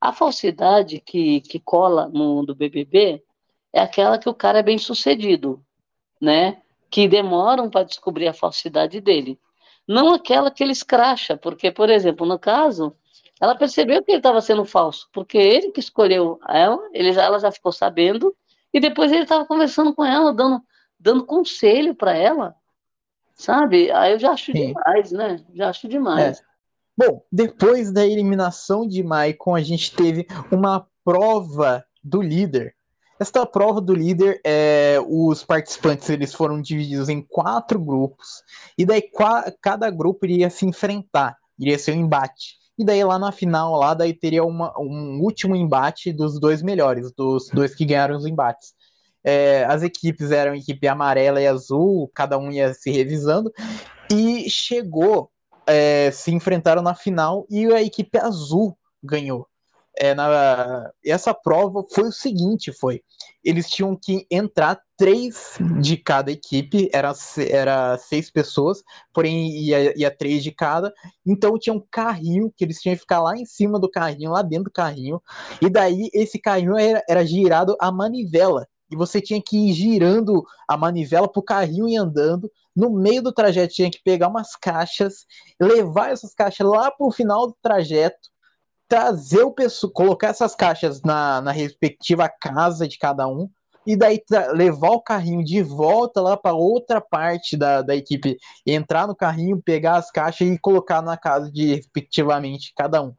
a 0.00 0.12
falsidade 0.12 1.00
que, 1.00 1.40
que 1.42 1.60
cola 1.60 2.08
no 2.08 2.44
do 2.44 2.54
BBB 2.54 3.22
é 3.72 3.80
aquela 3.80 4.18
que 4.18 4.28
o 4.28 4.34
cara 4.34 4.60
é 4.60 4.62
bem 4.62 4.78
sucedido, 4.78 5.62
né? 6.20 6.60
Que 6.90 7.06
demoram 7.06 7.70
para 7.70 7.84
descobrir 7.84 8.28
a 8.28 8.32
falsidade 8.34 9.00
dele. 9.00 9.38
Não 9.86 10.14
aquela 10.14 10.50
que 10.50 10.62
ele 10.62 10.72
escracha, 10.72 11.36
porque, 11.36 11.70
por 11.70 11.90
exemplo, 11.90 12.26
no 12.26 12.38
caso, 12.38 12.94
ela 13.40 13.56
percebeu 13.56 14.02
que 14.02 14.10
ele 14.10 14.18
estava 14.18 14.40
sendo 14.40 14.64
falso, 14.64 15.08
porque 15.12 15.38
ele 15.38 15.70
que 15.72 15.80
escolheu 15.80 16.38
ela, 16.48 16.78
ele 16.92 17.10
ela 17.10 17.38
já 17.38 17.50
ficou 17.50 17.72
sabendo, 17.72 18.34
e 18.72 18.78
depois 18.78 19.10
ele 19.10 19.22
estava 19.22 19.44
conversando 19.46 19.94
com 19.94 20.04
ela, 20.04 20.32
dando, 20.32 20.62
dando 21.00 21.24
conselho 21.24 21.94
para 21.94 22.14
ela, 22.14 22.54
sabe? 23.34 23.90
Aí 23.90 24.12
eu 24.12 24.18
já 24.18 24.32
acho 24.32 24.52
Sim. 24.52 24.68
demais, 24.68 25.10
né? 25.10 25.42
Já 25.54 25.70
acho 25.70 25.88
demais. 25.88 26.38
É. 26.38 26.50
Bom, 26.96 27.24
depois 27.32 27.90
da 27.90 28.06
eliminação 28.06 28.86
de 28.86 29.02
Maicon, 29.02 29.54
a 29.54 29.62
gente 29.62 29.94
teve 29.96 30.26
uma 30.52 30.86
prova 31.02 31.82
do 32.04 32.20
líder. 32.20 32.74
Esta 33.18 33.44
prova 33.46 33.80
do 33.80 33.94
líder, 33.94 34.40
é, 34.44 34.98
os 35.06 35.42
participantes 35.42 36.08
eles 36.08 36.34
foram 36.34 36.60
divididos 36.60 37.08
em 37.08 37.20
quatro 37.20 37.78
grupos, 37.78 38.42
e 38.78 38.86
daí 38.86 39.02
cada 39.60 39.90
grupo 39.90 40.24
iria 40.24 40.48
se 40.48 40.66
enfrentar, 40.66 41.36
iria 41.58 41.78
ser 41.78 41.92
um 41.92 42.00
embate. 42.00 42.60
E 42.78 42.84
daí 42.84 43.04
lá 43.04 43.18
na 43.18 43.30
final, 43.30 43.78
lá 43.78 43.92
daí 43.92 44.14
teria 44.14 44.42
uma, 44.42 44.72
um 44.78 45.20
último 45.20 45.54
embate 45.54 46.14
dos 46.14 46.40
dois 46.40 46.62
melhores, 46.62 47.12
dos 47.12 47.48
dois 47.52 47.74
que 47.74 47.84
ganharam 47.84 48.16
os 48.16 48.24
embates. 48.24 48.72
É, 49.22 49.64
as 49.64 49.82
equipes 49.82 50.30
eram 50.30 50.54
equipe 50.54 50.88
amarela 50.88 51.40
e 51.40 51.46
azul, 51.46 52.10
cada 52.14 52.38
um 52.38 52.50
ia 52.50 52.72
se 52.72 52.90
revisando, 52.90 53.52
e 54.10 54.48
chegou, 54.48 55.30
é, 55.66 56.10
se 56.10 56.32
enfrentaram 56.32 56.82
na 56.82 56.94
final 56.94 57.46
e 57.50 57.66
a 57.72 57.82
equipe 57.82 58.18
azul 58.18 58.76
ganhou. 59.02 59.46
É, 59.96 60.14
na, 60.14 60.90
essa 61.04 61.34
prova 61.34 61.84
foi 61.92 62.04
o 62.04 62.12
seguinte, 62.12 62.72
foi, 62.72 63.02
eles 63.44 63.68
tinham 63.68 63.94
que 63.96 64.24
entrar 64.30 64.80
três 64.96 65.58
de 65.80 65.96
cada 65.96 66.30
equipe, 66.30 66.88
era, 66.92 67.12
era 67.48 67.98
seis 67.98 68.30
pessoas, 68.30 68.82
porém 69.12 69.50
ia, 69.50 69.98
ia 69.98 70.10
três 70.10 70.42
de 70.42 70.52
cada, 70.52 70.92
então 71.26 71.58
tinha 71.58 71.74
um 71.74 71.84
carrinho 71.90 72.52
que 72.56 72.64
eles 72.64 72.80
tinham 72.80 72.94
que 72.94 73.00
ficar 73.00 73.20
lá 73.20 73.36
em 73.36 73.44
cima 73.44 73.80
do 73.80 73.90
carrinho, 73.90 74.30
lá 74.30 74.42
dentro 74.42 74.64
do 74.64 74.72
carrinho, 74.72 75.20
e 75.60 75.68
daí 75.68 76.08
esse 76.14 76.38
carrinho 76.38 76.78
era, 76.78 77.02
era 77.08 77.26
girado 77.26 77.76
a 77.80 77.90
manivela, 77.90 78.66
e 78.90 78.96
você 78.96 79.20
tinha 79.20 79.40
que 79.40 79.56
ir 79.56 79.72
girando 79.72 80.44
a 80.68 80.76
manivela 80.76 81.30
para 81.30 81.40
o 81.40 81.44
carrinho 81.44 81.88
e 81.88 81.96
andando. 81.96 82.50
No 82.74 82.90
meio 82.90 83.22
do 83.22 83.32
trajeto 83.32 83.74
tinha 83.74 83.90
que 83.90 84.02
pegar 84.02 84.28
umas 84.28 84.56
caixas, 84.56 85.26
levar 85.60 86.10
essas 86.10 86.34
caixas 86.34 86.66
lá 86.66 86.90
para 86.90 87.06
o 87.06 87.12
final 87.12 87.46
do 87.46 87.56
trajeto, 87.62 88.28
trazer 88.88 89.42
o 89.42 89.52
pessoal, 89.52 89.92
colocar 89.92 90.28
essas 90.28 90.54
caixas 90.54 91.02
na, 91.02 91.40
na 91.40 91.52
respectiva 91.52 92.28
casa 92.28 92.88
de 92.88 92.98
cada 92.98 93.28
um, 93.28 93.48
e 93.86 93.96
daí 93.96 94.22
levar 94.52 94.90
o 94.90 95.00
carrinho 95.00 95.44
de 95.44 95.62
volta 95.62 96.20
lá 96.20 96.36
para 96.36 96.54
outra 96.54 97.00
parte 97.00 97.56
da, 97.56 97.82
da 97.82 97.96
equipe, 97.96 98.36
entrar 98.66 99.06
no 99.06 99.16
carrinho, 99.16 99.62
pegar 99.62 99.96
as 99.96 100.10
caixas 100.10 100.48
e 100.48 100.58
colocar 100.58 101.00
na 101.02 101.16
casa 101.16 101.50
de 101.50 101.74
respectivamente 101.74 102.72
cada 102.76 103.02
um. 103.02 103.14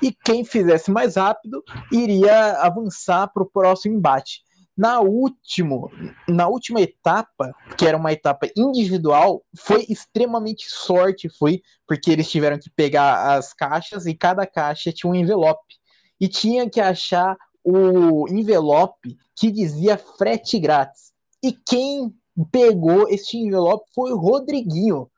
E 0.00 0.12
quem 0.12 0.44
fizesse 0.44 0.90
mais 0.90 1.16
rápido 1.16 1.62
iria 1.90 2.52
avançar 2.62 3.26
para 3.32 3.42
o 3.42 3.50
próximo 3.50 3.96
embate. 3.96 4.45
Na, 4.76 5.00
último, 5.00 5.90
na 6.28 6.48
última 6.48 6.82
etapa, 6.82 7.54
que 7.78 7.86
era 7.86 7.96
uma 7.96 8.12
etapa 8.12 8.46
individual, 8.54 9.42
foi 9.56 9.86
extremamente 9.88 10.68
sorte, 10.68 11.30
foi 11.30 11.62
porque 11.86 12.10
eles 12.10 12.30
tiveram 12.30 12.58
que 12.58 12.68
pegar 12.68 13.36
as 13.36 13.54
caixas 13.54 14.04
e 14.04 14.14
cada 14.14 14.46
caixa 14.46 14.92
tinha 14.92 15.10
um 15.10 15.14
envelope. 15.14 15.76
E 16.20 16.28
tinha 16.28 16.68
que 16.68 16.80
achar 16.80 17.36
o 17.64 18.28
envelope 18.28 19.16
que 19.34 19.50
dizia 19.50 19.96
frete 19.96 20.58
grátis. 20.58 21.12
E 21.42 21.52
quem 21.52 22.14
pegou 22.50 23.08
este 23.08 23.38
envelope 23.38 23.86
foi 23.94 24.12
o 24.12 24.18
Rodriguinho. 24.18 25.10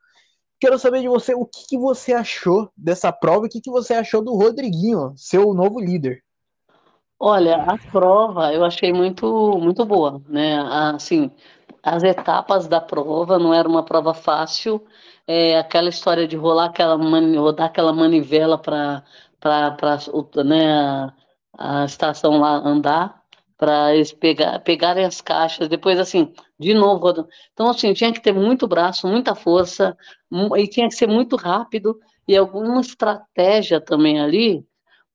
Quero 0.59 0.79
saber 0.79 1.01
de 1.01 1.07
você 1.07 1.33
o 1.33 1.45
que, 1.45 1.67
que 1.67 1.77
você 1.77 2.13
achou 2.13 2.69
dessa 2.75 3.11
prova 3.11 3.45
e 3.45 3.47
o 3.47 3.49
que, 3.49 3.61
que 3.61 3.71
você 3.71 3.93
achou 3.93 4.21
do 4.21 4.35
Rodriguinho, 4.35 5.13
seu 5.15 5.53
novo 5.53 5.79
líder. 5.79 6.23
Olha, 7.19 7.57
a 7.63 7.77
prova 7.91 8.53
eu 8.53 8.63
achei 8.63 8.93
muito, 8.93 9.57
muito 9.59 9.85
boa, 9.85 10.21
né? 10.27 10.57
Assim, 10.93 11.29
as 11.83 12.03
etapas 12.03 12.67
da 12.67 12.79
prova 12.79 13.37
não 13.37 13.53
era 13.53 13.67
uma 13.67 13.83
prova 13.83 14.13
fácil, 14.13 14.85
é, 15.27 15.57
aquela 15.57 15.89
história 15.89 16.27
de 16.27 16.37
rolar 16.37 16.65
aquela 16.67 16.97
mani, 16.97 17.37
rodar 17.37 17.67
aquela 17.67 17.91
manivela 17.93 18.57
para 18.57 19.03
né, 20.45 20.71
a, 20.73 21.13
a 21.81 21.85
estação 21.85 22.39
lá 22.39 22.55
andar 22.55 23.21
para 23.57 23.93
eles 23.93 24.13
pegar, 24.13 24.59
pegarem 24.61 25.03
as 25.05 25.19
caixas, 25.19 25.67
depois 25.67 25.99
assim, 25.99 26.33
de 26.57 26.73
novo. 26.73 27.27
Então 27.53 27.69
assim, 27.69 27.93
tinha 27.93 28.13
que 28.13 28.21
ter 28.21 28.33
muito 28.33 28.65
braço, 28.67 29.07
muita 29.07 29.35
força, 29.35 29.97
e 30.57 30.67
tinha 30.67 30.87
que 30.87 30.95
ser 30.95 31.07
muito 31.07 31.35
rápido 31.35 31.99
e 32.27 32.37
alguma 32.37 32.79
estratégia 32.79 33.81
também 33.81 34.21
ali 34.21 34.65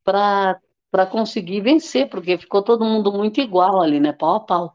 para 0.04 0.60
para 0.94 1.06
conseguir 1.06 1.60
vencer, 1.60 2.08
porque 2.08 2.38
ficou 2.38 2.62
todo 2.62 2.84
mundo 2.84 3.12
muito 3.12 3.40
igual 3.40 3.82
ali, 3.82 3.98
né, 3.98 4.12
pau 4.12 4.36
a 4.36 4.40
pau. 4.40 4.74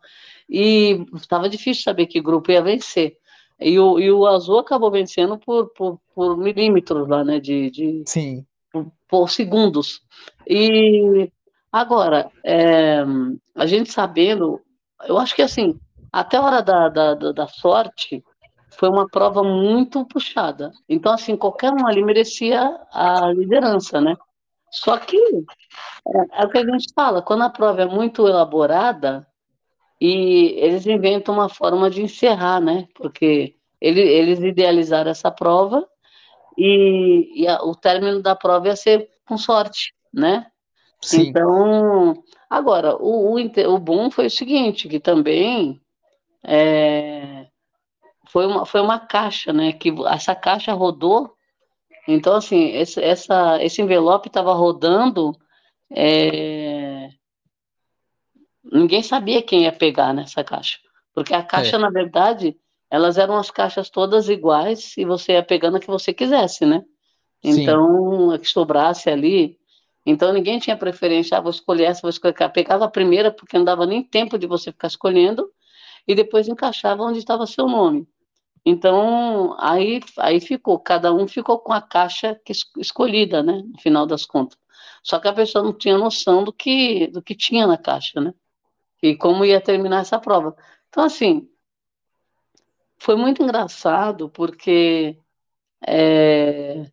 E 0.50 1.06
estava 1.16 1.48
difícil 1.48 1.82
saber 1.82 2.08
que 2.08 2.20
grupo 2.20 2.52
ia 2.52 2.62
vencer. 2.62 3.16
E 3.58 3.80
o, 3.80 3.98
e 3.98 4.12
o 4.12 4.28
azul 4.28 4.60
acabou 4.60 4.92
vencendo 4.92 5.38
por, 5.38 5.70
por, 5.70 5.98
por 6.14 6.36
milímetros 6.36 7.08
lá, 7.08 7.24
né, 7.24 7.40
de, 7.40 7.72
de 7.72 8.04
Sim. 8.06 8.46
Por, 8.70 8.92
por 9.08 9.30
segundos. 9.30 10.02
E 10.46 11.32
agora, 11.72 12.30
é, 12.44 13.02
a 13.56 13.66
gente 13.66 13.90
sabendo, 13.90 14.60
eu 15.06 15.18
acho 15.18 15.34
que 15.34 15.42
assim, 15.42 15.80
até 16.12 16.36
a 16.36 16.42
hora 16.42 16.62
da, 16.62 16.90
da, 16.90 17.14
da 17.14 17.48
sorte, 17.48 18.22
foi 18.72 18.90
uma 18.90 19.08
prova 19.08 19.42
muito 19.42 20.06
puxada. 20.06 20.74
Então, 20.90 21.14
assim, 21.14 21.38
qualquer 21.38 21.72
um 21.72 21.88
ali 21.88 22.04
merecia 22.04 22.78
a 22.92 23.32
liderança, 23.32 24.02
né? 24.02 24.18
Só 24.72 24.98
que 24.98 25.18
é, 25.18 26.42
é, 26.42 26.46
o 26.46 26.50
que 26.50 26.58
a 26.58 26.66
gente 26.66 26.94
fala, 26.94 27.22
quando 27.22 27.44
a 27.44 27.50
prova 27.50 27.82
é 27.82 27.86
muito 27.86 28.28
elaborada, 28.28 29.28
e 30.00 30.54
eles 30.58 30.86
inventam 30.86 31.36
uma 31.36 31.50
forma 31.50 31.90
de 31.90 32.02
encerrar, 32.02 32.62
né? 32.62 32.88
Porque 32.96 33.56
ele, 33.82 34.02
eles 34.02 34.40
idealizaram 34.40 35.12
essa 35.12 35.30
prova 35.30 35.86
e, 36.58 37.44
e 37.44 37.48
a, 37.48 37.62
o 37.64 37.76
término 37.76 38.22
da 38.22 38.36
prova 38.36 38.68
ia 38.68 38.76
ser 38.76 39.10
com 39.26 39.38
sorte, 39.38 39.94
né? 40.14 40.48
Sim. 41.02 41.28
Então, 41.28 42.24
agora, 42.50 42.96
o, 42.96 43.36
o, 43.36 43.74
o 43.74 43.80
bom 43.80 44.10
foi 44.10 44.28
o 44.28 44.32
seguinte, 44.32 44.88
que 44.88 45.00
também 45.00 45.82
é, 46.44 47.48
foi, 48.28 48.46
uma, 48.46 48.66
foi 48.66 48.82
uma 48.82 49.00
caixa, 49.00 49.52
né? 49.52 49.74
Que 49.74 49.94
essa 50.08 50.34
caixa 50.34 50.74
rodou 50.74 51.34
então, 52.12 52.36
assim, 52.36 52.70
esse, 52.72 53.02
essa, 53.02 53.64
esse 53.64 53.82
envelope 53.82 54.28
estava 54.28 54.52
rodando, 54.54 55.38
é... 55.92 57.10
ninguém 58.64 59.04
sabia 59.04 59.44
quem 59.44 59.64
ia 59.64 59.72
pegar 59.72 60.14
nessa 60.14 60.44
caixa. 60.44 60.80
Porque 61.14 61.34
a 61.34 61.44
caixa, 61.44 61.76
é. 61.76 61.80
na 61.80 61.90
verdade, 61.92 62.58
elas 62.90 63.18
eram 63.20 63.38
as 63.38 63.52
caixas 63.52 63.90
todas 63.90 64.28
iguais 64.28 64.98
e 64.98 65.06
você 65.06 65.34
ia 65.34 65.44
pegando 65.44 65.78
a 65.78 65.80
que 65.80 65.88
você 65.88 66.12
quisesse, 66.12 66.66
né? 66.66 66.84
Então, 67.44 68.30
Sim. 68.30 68.36
a 68.36 68.40
que 68.40 68.48
sobrasse 68.48 69.10
ali. 69.10 69.60
Então, 70.06 70.34
ninguém 70.34 70.58
tinha 70.58 70.76
preferência, 70.76 71.38
ah, 71.38 71.42
vou 71.42 71.52
escolher 71.52 71.84
essa, 71.84 72.02
vou 72.02 72.10
escolher 72.10 72.32
aquela. 72.32 72.50
Pegava 72.50 72.86
a 72.86 72.90
primeira, 72.90 73.32
porque 73.32 73.58
não 73.58 73.66
dava 73.66 73.86
nem 73.86 74.02
tempo 74.02 74.38
de 74.38 74.48
você 74.48 74.72
ficar 74.72 74.88
escolhendo, 74.88 75.48
e 76.08 76.16
depois 76.16 76.48
encaixava 76.48 77.04
onde 77.04 77.20
estava 77.20 77.46
seu 77.46 77.68
nome. 77.68 78.08
Então, 78.66 79.56
aí, 79.60 80.02
aí 80.18 80.40
ficou, 80.40 80.80
cada 80.80 81.14
um 81.14 81.28
ficou 81.28 81.60
com 81.60 81.74
a 81.74 81.82
caixa 81.82 82.40
que, 82.46 82.54
escolhida, 82.78 83.42
né, 83.42 83.64
no 83.66 83.80
final 83.80 84.06
das 84.06 84.26
contas. 84.26 84.58
Só 85.04 85.20
que 85.20 85.28
a 85.28 85.34
pessoa 85.34 85.64
não 85.64 85.74
tinha 85.74 85.98
noção 85.98 86.44
do 86.44 86.54
que, 86.54 87.08
do 87.08 87.22
que 87.22 87.36
tinha 87.36 87.66
na 87.66 87.78
caixa, 87.78 88.20
né, 88.22 88.34
e 89.02 89.16
como 89.16 89.46
ia 89.46 89.62
terminar 89.62 90.02
essa 90.02 90.20
prova. 90.20 90.56
Então, 90.90 91.04
assim, 91.04 91.50
foi 92.98 93.16
muito 93.16 93.42
engraçado, 93.42 94.30
porque 94.30 95.18
é, 95.88 96.86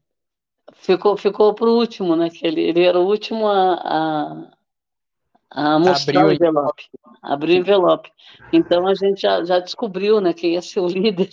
ficou, 0.74 1.16
ficou 1.16 1.54
para 1.54 1.66
o 1.68 1.76
último, 1.76 2.16
né, 2.16 2.30
que 2.30 2.46
ele, 2.46 2.62
ele 2.62 2.84
era 2.84 2.98
o 2.98 3.06
último 3.06 3.46
a, 3.48 3.74
a 3.74 4.55
a 5.50 5.78
mostrar 5.78 6.20
Abriu 6.20 6.26
o 6.26 6.32
envelope. 6.32 6.84
Abriu 7.22 7.56
o 7.56 7.58
envelope. 7.58 8.10
Então 8.52 8.86
a 8.86 8.94
gente 8.94 9.22
já, 9.22 9.44
já 9.44 9.58
descobriu, 9.58 10.20
né, 10.20 10.32
quem 10.32 10.54
ia 10.54 10.62
ser 10.62 10.80
o 10.80 10.86
líder. 10.86 11.30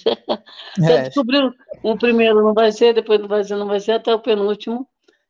já 0.77 0.91
é. 0.91 1.01
descobriu. 1.03 1.51
O 1.81 1.97
primeiro 1.97 2.43
não 2.43 2.53
vai 2.53 2.71
ser, 2.71 2.93
depois 2.93 3.19
não 3.19 3.27
vai 3.27 3.43
ser, 3.43 3.55
não 3.55 3.67
vai 3.67 3.79
ser, 3.79 3.93
até 3.93 4.13
o 4.13 4.19
penúltimo. 4.19 4.87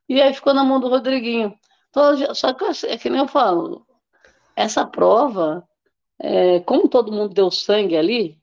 E 0.08 0.22
aí 0.22 0.34
ficou 0.34 0.54
na 0.54 0.64
mão 0.64 0.80
do 0.80 0.90
Rodriguinho. 0.90 1.54
Então, 1.90 2.36
só 2.36 2.54
que 2.54 2.66
é 2.88 2.98
que 2.98 3.10
nem 3.10 3.20
eu 3.22 3.28
falo, 3.28 3.86
essa 4.56 4.86
prova, 4.86 5.64
é, 6.20 6.60
como 6.62 6.90
todo 6.90 7.12
mundo 7.12 7.34
deu 7.34 7.52
sangue 7.52 7.96
ali, 7.96 8.38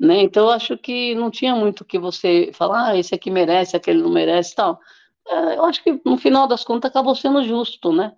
né? 0.00 0.22
Então 0.22 0.44
eu 0.44 0.50
acho 0.50 0.76
que 0.76 1.14
não 1.14 1.30
tinha 1.30 1.54
muito 1.54 1.84
que 1.84 1.98
você 1.98 2.50
falar, 2.52 2.90
ah, 2.90 2.98
esse 2.98 3.14
aqui 3.14 3.30
merece, 3.30 3.76
aquele 3.76 4.02
não 4.02 4.10
merece, 4.10 4.54
tal. 4.54 4.78
É, 5.26 5.56
eu 5.56 5.64
acho 5.64 5.82
que 5.82 6.00
no 6.04 6.16
final 6.16 6.46
das 6.46 6.64
contas 6.64 6.90
acabou 6.90 7.14
sendo 7.14 7.42
justo, 7.42 7.92
né? 7.92 8.12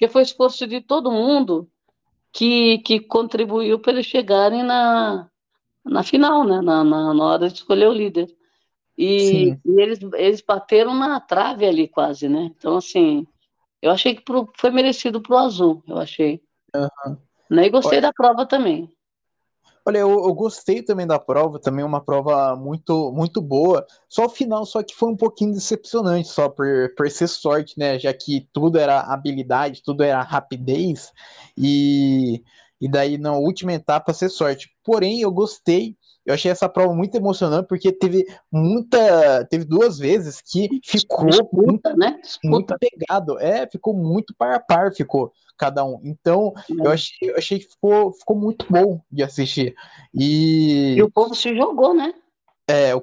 Porque 0.00 0.10
foi 0.10 0.22
esforço 0.22 0.66
de 0.66 0.80
todo 0.80 1.12
mundo 1.12 1.70
que, 2.32 2.78
que 2.78 3.00
contribuiu 3.00 3.78
para 3.78 3.92
eles 3.92 4.06
chegarem 4.06 4.62
na, 4.62 5.28
na 5.84 6.02
final, 6.02 6.42
né? 6.42 6.62
Na, 6.62 6.82
na, 6.82 7.12
na 7.12 7.24
hora 7.24 7.48
de 7.48 7.56
escolher 7.56 7.86
o 7.86 7.92
líder. 7.92 8.34
E, 8.96 9.50
e, 9.50 9.58
eles, 9.78 9.98
eles 10.14 10.40
bateram 10.40 10.94
na 10.94 11.20
trave 11.20 11.66
ali 11.66 11.86
quase, 11.86 12.30
né? 12.30 12.50
Então, 12.56 12.78
assim, 12.78 13.26
eu 13.82 13.90
achei 13.90 14.14
que 14.14 14.22
pro, 14.22 14.50
foi 14.56 14.70
merecido 14.70 15.20
pro 15.20 15.36
azul, 15.36 15.82
eu 15.86 15.98
achei. 15.98 16.42
Uhum. 16.74 17.18
Né? 17.50 17.66
E 17.66 17.70
gostei 17.70 17.98
Olha, 17.98 18.08
da 18.08 18.12
prova 18.14 18.46
também. 18.46 18.90
Olha, 19.90 19.98
eu, 19.98 20.08
eu, 20.08 20.32
gostei 20.34 20.82
também 20.84 21.04
da 21.04 21.18
prova, 21.18 21.58
também 21.58 21.84
uma 21.84 22.00
prova 22.00 22.54
muito 22.54 23.10
muito 23.12 23.42
boa. 23.42 23.84
Só 24.08 24.26
o 24.26 24.28
final, 24.28 24.64
só 24.64 24.84
que 24.84 24.94
foi 24.94 25.08
um 25.10 25.16
pouquinho 25.16 25.52
decepcionante, 25.52 26.28
só 26.28 26.48
por, 26.48 26.94
por 26.96 27.10
ser 27.10 27.26
sorte, 27.26 27.76
né? 27.76 27.98
Já 27.98 28.14
que 28.14 28.48
tudo 28.52 28.78
era 28.78 29.00
habilidade, 29.00 29.82
tudo 29.82 30.04
era 30.04 30.22
rapidez, 30.22 31.12
e, 31.58 32.44
e 32.80 32.88
daí 32.88 33.18
na 33.18 33.32
última 33.32 33.72
etapa 33.72 34.14
ser 34.14 34.28
sorte. 34.28 34.70
Porém, 34.84 35.22
eu 35.22 35.32
gostei 35.32 35.96
eu 36.24 36.34
achei 36.34 36.50
essa 36.50 36.68
prova 36.68 36.94
muito 36.94 37.14
emocionante 37.16 37.68
porque 37.68 37.92
teve 37.92 38.26
muita, 38.50 39.44
teve 39.46 39.64
duas 39.64 39.98
vezes 39.98 40.40
que 40.40 40.68
ficou 40.84 41.26
Disputa, 41.26 41.56
muito, 41.56 41.96
né? 41.96 42.20
muito 42.44 42.74
pegado, 42.78 43.38
é, 43.38 43.66
ficou 43.66 43.94
muito 43.94 44.34
par 44.36 44.54
a 44.54 44.60
par, 44.60 44.94
ficou 44.94 45.32
cada 45.56 45.84
um. 45.84 46.00
Então, 46.02 46.54
eu 46.70 46.90
achei, 46.90 47.30
eu 47.30 47.36
achei 47.36 47.58
que 47.58 47.66
ficou, 47.66 48.12
ficou 48.12 48.36
muito 48.36 48.66
bom 48.70 49.00
de 49.12 49.22
assistir. 49.22 49.74
E, 50.14 50.94
e 50.96 51.02
o 51.02 51.10
povo 51.10 51.34
se 51.34 51.54
jogou, 51.54 51.94
né? 51.94 52.14
É, 52.66 52.94
o, 52.94 53.02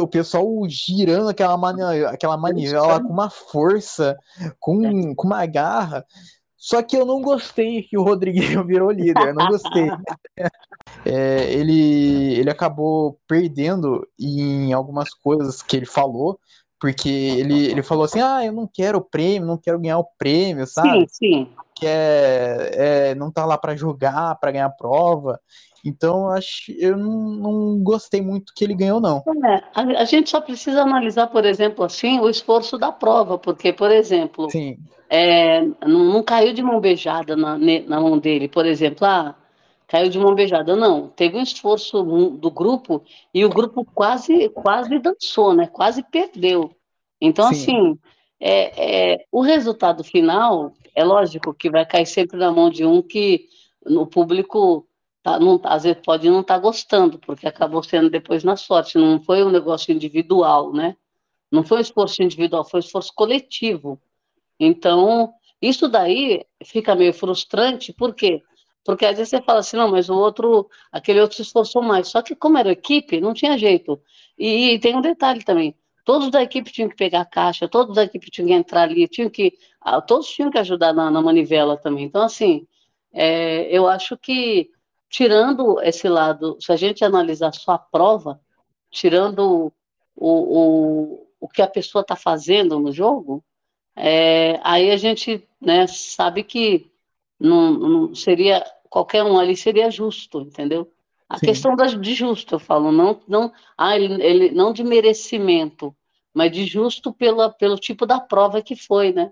o 0.00 0.08
pessoal 0.08 0.48
girando 0.68 1.28
aquela, 1.28 1.56
mani, 1.56 1.82
aquela 2.06 2.36
manivela 2.36 3.00
com 3.00 3.12
uma 3.12 3.30
força, 3.30 4.16
com, 4.58 5.14
com 5.14 5.26
uma 5.26 5.44
garra. 5.46 6.04
Só 6.62 6.80
que 6.80 6.96
eu 6.96 7.04
não 7.04 7.20
gostei 7.20 7.82
que 7.82 7.98
o 7.98 8.04
Rodriguinho 8.04 8.62
virou 8.64 8.92
líder, 8.92 9.30
eu 9.30 9.34
não 9.34 9.48
gostei. 9.48 9.88
é, 11.04 11.52
ele, 11.52 12.34
ele 12.34 12.48
acabou 12.48 13.18
perdendo 13.26 14.06
em 14.16 14.72
algumas 14.72 15.12
coisas 15.12 15.60
que 15.60 15.76
ele 15.76 15.86
falou, 15.86 16.38
porque 16.80 17.08
ele, 17.08 17.66
ele 17.66 17.82
falou 17.82 18.04
assim: 18.04 18.20
ah, 18.20 18.46
eu 18.46 18.52
não 18.52 18.70
quero 18.72 18.98
o 18.98 19.04
prêmio, 19.04 19.48
não 19.48 19.58
quero 19.58 19.80
ganhar 19.80 19.98
o 19.98 20.06
prêmio, 20.16 20.64
sabe? 20.64 21.00
Sim, 21.00 21.06
sim. 21.08 21.48
Que 21.74 21.84
é, 21.84 22.70
é 22.74 23.14
não 23.16 23.32
tá 23.32 23.44
lá 23.44 23.58
para 23.58 23.74
jogar, 23.74 24.36
para 24.36 24.52
ganhar 24.52 24.70
prova. 24.70 25.40
Então, 25.84 26.28
acho, 26.28 26.70
eu 26.72 26.96
não, 26.96 27.10
não, 27.10 27.82
gostei 27.82 28.20
muito 28.20 28.52
que 28.54 28.64
ele 28.64 28.74
ganhou, 28.74 29.00
não. 29.00 29.22
É, 29.44 29.64
a, 29.74 29.82
a, 30.02 30.04
gente 30.04 30.30
só 30.30 30.40
precisa 30.40 30.82
analisar, 30.82 31.26
por 31.26 31.44
exemplo, 31.44 31.84
assim, 31.84 32.20
o 32.20 32.30
esforço 32.30 32.78
da 32.78 32.92
prova, 32.92 33.36
porque, 33.36 33.72
por 33.72 33.90
exemplo, 33.90 34.46
é, 35.10 35.60
não, 35.84 36.04
não, 36.04 36.22
caiu 36.22 36.52
de 36.52 36.62
mão 36.62 36.80
beijada 36.80 37.34
na, 37.34 37.58
na 37.58 38.00
mão 38.00 38.16
dele, 38.16 38.48
por 38.48 38.64
exemplo, 38.64 39.04
ah, 39.04 39.34
caiu 39.88 40.08
de 40.08 40.18
mão 40.18 40.34
beijada. 40.34 40.76
Não, 40.76 41.08
teve 41.08 41.36
um 41.36 41.42
esforço 41.42 42.02
do 42.30 42.50
grupo 42.50 43.02
e 43.34 43.44
o 43.44 43.48
grupo 43.50 43.84
quase, 43.84 44.48
quase 44.50 44.98
dançou, 45.00 45.52
né? 45.52 45.66
Quase 45.66 46.02
perdeu. 46.04 46.70
Então, 47.20 47.52
Sim. 47.52 47.54
assim, 47.54 47.98
é, 48.40 49.12
é, 49.12 49.24
o 49.30 49.42
resultado 49.42 50.02
final, 50.02 50.72
é 50.94 51.04
lógico 51.04 51.52
que 51.52 51.68
vai 51.68 51.84
cair 51.84 52.06
sempre 52.06 52.38
na 52.38 52.50
mão 52.50 52.70
de 52.70 52.84
um 52.84 53.02
que 53.02 53.48
no 53.84 54.06
público 54.06 54.86
tá, 55.22 55.38
não, 55.38 55.60
às 55.64 55.84
vezes 55.84 56.02
pode 56.04 56.28
não 56.28 56.40
estar 56.40 56.54
tá 56.54 56.60
gostando, 56.60 57.18
porque 57.18 57.46
acabou 57.46 57.82
sendo 57.82 58.10
depois 58.10 58.44
na 58.44 58.56
sorte, 58.56 58.98
não 58.98 59.22
foi 59.22 59.44
um 59.44 59.50
negócio 59.50 59.92
individual, 59.92 60.72
né? 60.72 60.96
Não 61.50 61.62
foi 61.64 61.78
um 61.78 61.80
esforço 61.82 62.22
individual, 62.22 62.64
foi 62.64 62.78
um 62.78 62.84
esforço 62.84 63.12
coletivo. 63.14 64.00
Então, 64.58 65.32
isso 65.60 65.88
daí 65.88 66.44
fica 66.64 66.94
meio 66.94 67.12
frustrante, 67.12 67.92
por 67.92 68.14
quê? 68.14 68.42
Porque 68.84 69.06
às 69.06 69.16
vezes 69.16 69.30
você 69.30 69.42
fala 69.42 69.60
assim, 69.60 69.76
não, 69.76 69.90
mas 69.90 70.08
o 70.08 70.14
outro, 70.14 70.68
aquele 70.90 71.20
outro 71.20 71.36
se 71.36 71.42
esforçou 71.42 71.82
mais. 71.82 72.08
Só 72.08 72.22
que 72.22 72.34
como 72.34 72.58
era 72.58 72.72
equipe, 72.72 73.20
não 73.20 73.32
tinha 73.32 73.56
jeito. 73.56 74.00
E, 74.38 74.72
e 74.72 74.78
tem 74.80 74.96
um 74.96 75.00
detalhe 75.00 75.44
também, 75.44 75.76
todos 76.04 76.30
da 76.30 76.42
equipe 76.42 76.72
tinham 76.72 76.88
que 76.88 76.96
pegar 76.96 77.20
a 77.20 77.24
caixa, 77.24 77.68
todos 77.68 77.94
da 77.96 78.04
equipe 78.04 78.30
tinham 78.30 78.48
que 78.48 78.54
entrar 78.54 78.82
ali, 78.82 79.06
tinham 79.08 79.30
que, 79.30 79.52
ah, 79.80 80.00
todos 80.00 80.28
tinham 80.28 80.50
que 80.50 80.58
ajudar 80.58 80.92
na, 80.92 81.10
na 81.10 81.22
manivela 81.22 81.76
também. 81.76 82.04
Então, 82.04 82.22
assim, 82.22 82.66
é, 83.12 83.64
eu 83.70 83.86
acho 83.86 84.16
que 84.16 84.70
tirando 85.12 85.78
esse 85.82 86.08
lado, 86.08 86.56
se 86.58 86.72
a 86.72 86.76
gente 86.76 87.04
analisar 87.04 87.52
só 87.52 87.72
a 87.72 87.78
prova, 87.78 88.40
tirando 88.90 89.70
o, 90.16 90.30
o, 90.30 91.28
o 91.38 91.48
que 91.48 91.60
a 91.60 91.68
pessoa 91.68 92.00
está 92.00 92.16
fazendo 92.16 92.80
no 92.80 92.90
jogo, 92.90 93.44
é, 93.94 94.58
aí 94.64 94.90
a 94.90 94.96
gente 94.96 95.46
né, 95.60 95.86
sabe 95.86 96.42
que 96.42 96.90
não, 97.38 97.72
não, 97.72 98.14
seria 98.14 98.64
qualquer 98.88 99.22
um 99.22 99.38
ali 99.38 99.54
seria 99.54 99.90
justo, 99.90 100.40
entendeu? 100.40 100.90
A 101.28 101.36
Sim. 101.36 101.46
questão 101.46 101.76
da, 101.76 101.84
de 101.84 102.14
justo, 102.14 102.54
eu 102.54 102.58
falo, 102.58 102.90
não, 102.90 103.20
não, 103.28 103.52
ah, 103.76 103.94
ele, 103.94 104.22
ele, 104.22 104.50
não 104.50 104.72
de 104.72 104.82
merecimento, 104.82 105.94
mas 106.32 106.50
de 106.50 106.64
justo 106.64 107.12
pela, 107.12 107.50
pelo 107.50 107.76
tipo 107.76 108.06
da 108.06 108.18
prova 108.18 108.62
que 108.62 108.74
foi, 108.74 109.12
né? 109.12 109.30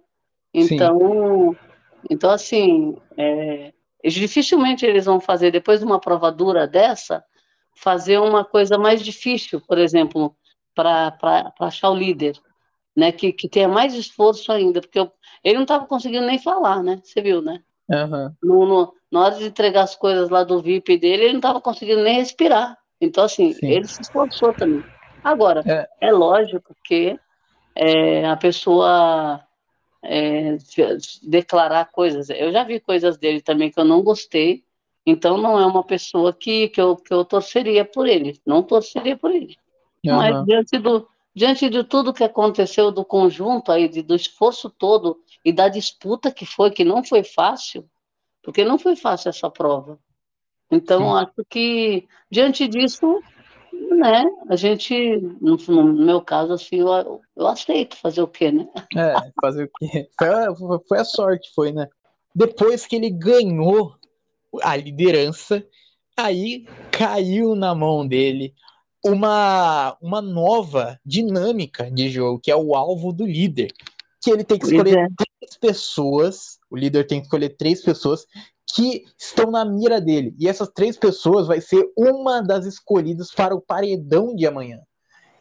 Então, 0.53 0.99
Sim. 0.99 1.59
então 2.11 2.31
assim, 2.31 2.99
é, 3.17 3.73
dificilmente 4.05 4.85
eles 4.85 5.05
vão 5.05 5.21
fazer, 5.21 5.51
depois 5.51 5.81
de 5.81 5.87
uma 5.87 6.01
prova 6.01 6.31
dura 6.31 6.67
dessa, 6.67 7.25
fazer 7.75 8.19
uma 8.19 8.45
coisa 8.45 8.79
mais 8.79 9.03
difícil, 9.03 9.61
por 9.61 9.79
exemplo, 9.79 10.37
para 10.75 11.53
achar 11.61 11.91
o 11.91 11.97
líder, 11.97 12.39
né? 12.97 13.13
Que, 13.13 13.33
que 13.33 13.49
tenha 13.49 13.69
mais 13.69 13.95
esforço 13.95 14.53
ainda, 14.53 14.81
porque 14.81 14.99
eu, 14.99 15.11
ele 15.43 15.57
não 15.57 15.63
estava 15.63 15.87
conseguindo 15.87 16.27
nem 16.27 16.39
falar, 16.39 16.83
né? 16.83 17.01
Você 17.03 17.21
viu, 17.21 17.43
né? 17.43 17.63
Uhum. 17.89 18.35
No, 18.43 18.67
no, 18.67 18.95
na 19.11 19.21
hora 19.21 19.35
de 19.37 19.45
entregar 19.45 19.83
as 19.83 19.97
coisas 19.97 20.29
lá 20.29 20.45
do 20.45 20.63
VIP 20.63 20.97
dele, 20.97 21.25
ele 21.25 21.33
não 21.33 21.41
estava 21.41 21.61
conseguindo 21.61 22.03
nem 22.03 22.17
respirar. 22.17 22.79
Então, 23.01 23.25
assim, 23.25 23.53
Sim. 23.53 23.67
ele 23.67 23.87
se 23.87 24.01
esforçou 24.03 24.53
também. 24.53 24.85
Agora, 25.25 25.63
é, 25.67 25.89
é 26.09 26.13
lógico 26.13 26.75
que 26.85 27.19
é, 27.75 28.27
a 28.27 28.37
pessoa 28.37 29.41
é, 30.03 30.57
declarar 31.23 31.87
coisas. 31.87 32.31
Eu 32.31 32.53
já 32.53 32.65
vi 32.65 32.81
coisas 32.81 33.17
dele 33.17 33.41
também 33.41 33.71
que 33.71 33.79
eu 33.79 33.85
não 33.85 34.03
gostei, 34.03 34.65
então 35.05 35.37
não 35.37 35.59
é 35.59 35.67
uma 35.67 35.85
pessoa 35.85 36.33
que, 36.33 36.69
que, 36.69 36.81
eu, 36.81 36.97
que 36.97 37.13
eu 37.13 37.25
torceria 37.25 37.85
por 37.85 38.07
ele, 38.07 38.41
não 38.47 38.63
torceria 38.63 39.17
por 39.17 39.31
ele. 39.31 39.57
Uhum. 40.05 40.17
Mas 40.17 40.45
diante, 40.45 40.79
do, 40.79 41.09
diante 41.35 41.69
de 41.69 41.85
tudo 41.85 42.13
que 42.13 42.25
aconteceu 42.25 42.91
do 42.91 43.05
conjunto 43.05 43.73
aí, 43.73 43.89
de, 43.89 44.03
do 44.03 44.15
esforço 44.15 44.71
todo 44.71 45.19
e 45.45 45.53
da 45.53 45.69
disputa 45.69 46.31
que 46.31 46.47
foi, 46.47 46.71
que 46.71 46.85
não 46.85 47.05
foi 47.05 47.23
fácil, 47.23 47.89
porque 48.43 48.65
não 48.65 48.79
foi 48.79 48.97
fácil 48.97 49.29
essa 49.29 49.51
prova. 49.51 49.99
Então, 50.71 51.01
Sim. 51.01 51.25
acho 51.25 51.45
que, 51.49 52.09
diante 52.31 52.69
disso, 52.69 53.21
né? 53.97 54.25
A 54.49 54.57
gente, 54.57 55.17
no, 55.41 55.57
no 55.57 56.05
meu 56.05 56.21
caso, 56.21 56.53
assim, 56.53 56.77
eu, 56.77 57.21
eu, 57.37 57.47
aceito 57.47 57.97
fazer 57.97 58.23
o 58.23 58.29
quê, 58.29 58.51
né? 58.51 58.69
É, 58.97 59.15
fazer 59.41 59.65
o 59.65 59.71
quê? 59.79 60.09
Foi, 60.19 60.79
foi 60.89 60.99
a 60.99 61.05
sorte, 61.05 61.51
foi, 61.55 61.73
né? 61.73 61.89
Depois 62.35 62.87
que 62.87 62.97
ele 62.97 63.11
ganhou 63.11 63.95
a 64.63 64.77
liderança, 64.77 65.65
aí 66.17 66.67
caiu 66.91 67.55
na 67.55 67.75
mão 67.75 68.07
dele 68.07 68.55
uma, 69.05 69.97
uma 70.01 70.21
nova 70.21 70.99
dinâmica 71.05 71.91
de 71.91 72.11
jogo, 72.11 72.41
que 72.41 72.51
é 72.51 72.57
o 72.57 72.75
alvo 72.75 73.13
do 73.13 73.27
líder. 73.27 73.73
Que 74.23 74.31
ele 74.31 74.45
tem 74.45 74.59
que 74.59 74.67
escolher 74.67 75.09
três 75.17 75.57
pessoas, 75.59 76.59
o 76.71 76.77
líder 76.77 77.07
tem 77.07 77.21
que 77.21 77.27
escolher 77.27 77.57
três 77.57 77.83
pessoas 77.83 78.27
que 78.75 79.05
estão 79.19 79.51
na 79.51 79.65
mira 79.65 80.01
dele. 80.01 80.35
E 80.39 80.49
essas 80.49 80.69
três 80.69 80.97
pessoas 80.97 81.47
vai 81.47 81.61
ser 81.61 81.91
uma 81.97 82.41
das 82.41 82.67
escolhidas 82.67 83.33
para 83.33 83.55
o 83.55 83.61
paredão 83.61 84.35
de 84.35 84.47
amanhã. 84.47 84.81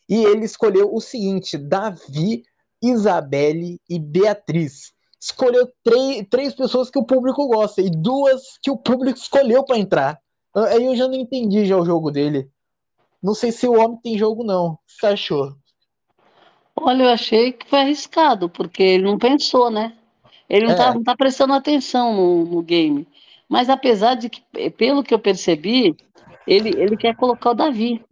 E 0.08 0.24
ele 0.24 0.46
escolheu 0.46 0.94
o 0.94 1.00
seguinte: 1.00 1.58
Davi, 1.58 2.44
Isabelle 2.82 3.80
e 3.90 4.00
Beatriz. 4.00 4.94
Escolheu 5.22 5.70
três, 6.30 6.56
pessoas 6.56 6.90
que 6.90 6.98
o 6.98 7.06
público 7.06 7.46
gosta 7.48 7.82
e 7.82 7.90
duas 7.90 8.42
que 8.64 8.72
o 8.72 8.78
público 8.78 9.20
escolheu 9.20 9.64
para 9.66 9.78
entrar. 9.78 10.20
Aí 10.56 10.86
eu 10.86 10.96
já 10.96 11.08
não 11.08 11.16
entendi 11.16 11.66
já 11.66 11.78
o 11.78 11.86
jogo 11.86 12.10
dele. 12.10 12.50
Não 13.22 13.36
sei 13.36 13.52
se 13.52 13.68
o 13.68 13.74
homem 13.74 14.00
tem 14.02 14.18
jogo, 14.18 14.46
não. 14.46 14.68
O 14.68 14.78
que 14.78 14.94
você 15.00 15.08
achou? 15.08 15.54
Olha, 16.76 17.04
eu 17.04 17.10
achei 17.10 17.52
que 17.52 17.70
foi 17.70 17.80
arriscado, 17.80 18.50
porque 18.50 18.82
ele 18.82 19.04
não 19.04 19.20
pensou, 19.20 19.70
né? 19.70 19.99
Ele 20.50 20.66
não 20.66 20.72
está 20.72 20.90
é. 20.90 21.04
tá 21.04 21.16
prestando 21.16 21.54
atenção 21.54 22.14
no, 22.14 22.46
no, 22.46 22.62
game. 22.62 23.08
Mas 23.48 23.70
apesar 23.70 24.16
de 24.16 24.30
que, 24.30 24.42
pelo 24.72 25.04
que 25.04 25.14
eu 25.14 25.20
percebi, 25.20 25.96
ele, 26.48 26.70
ele 26.76 26.98
quer 26.98 27.16
colocar 27.16 27.52
o 27.52 27.56
Davi. 27.56 28.04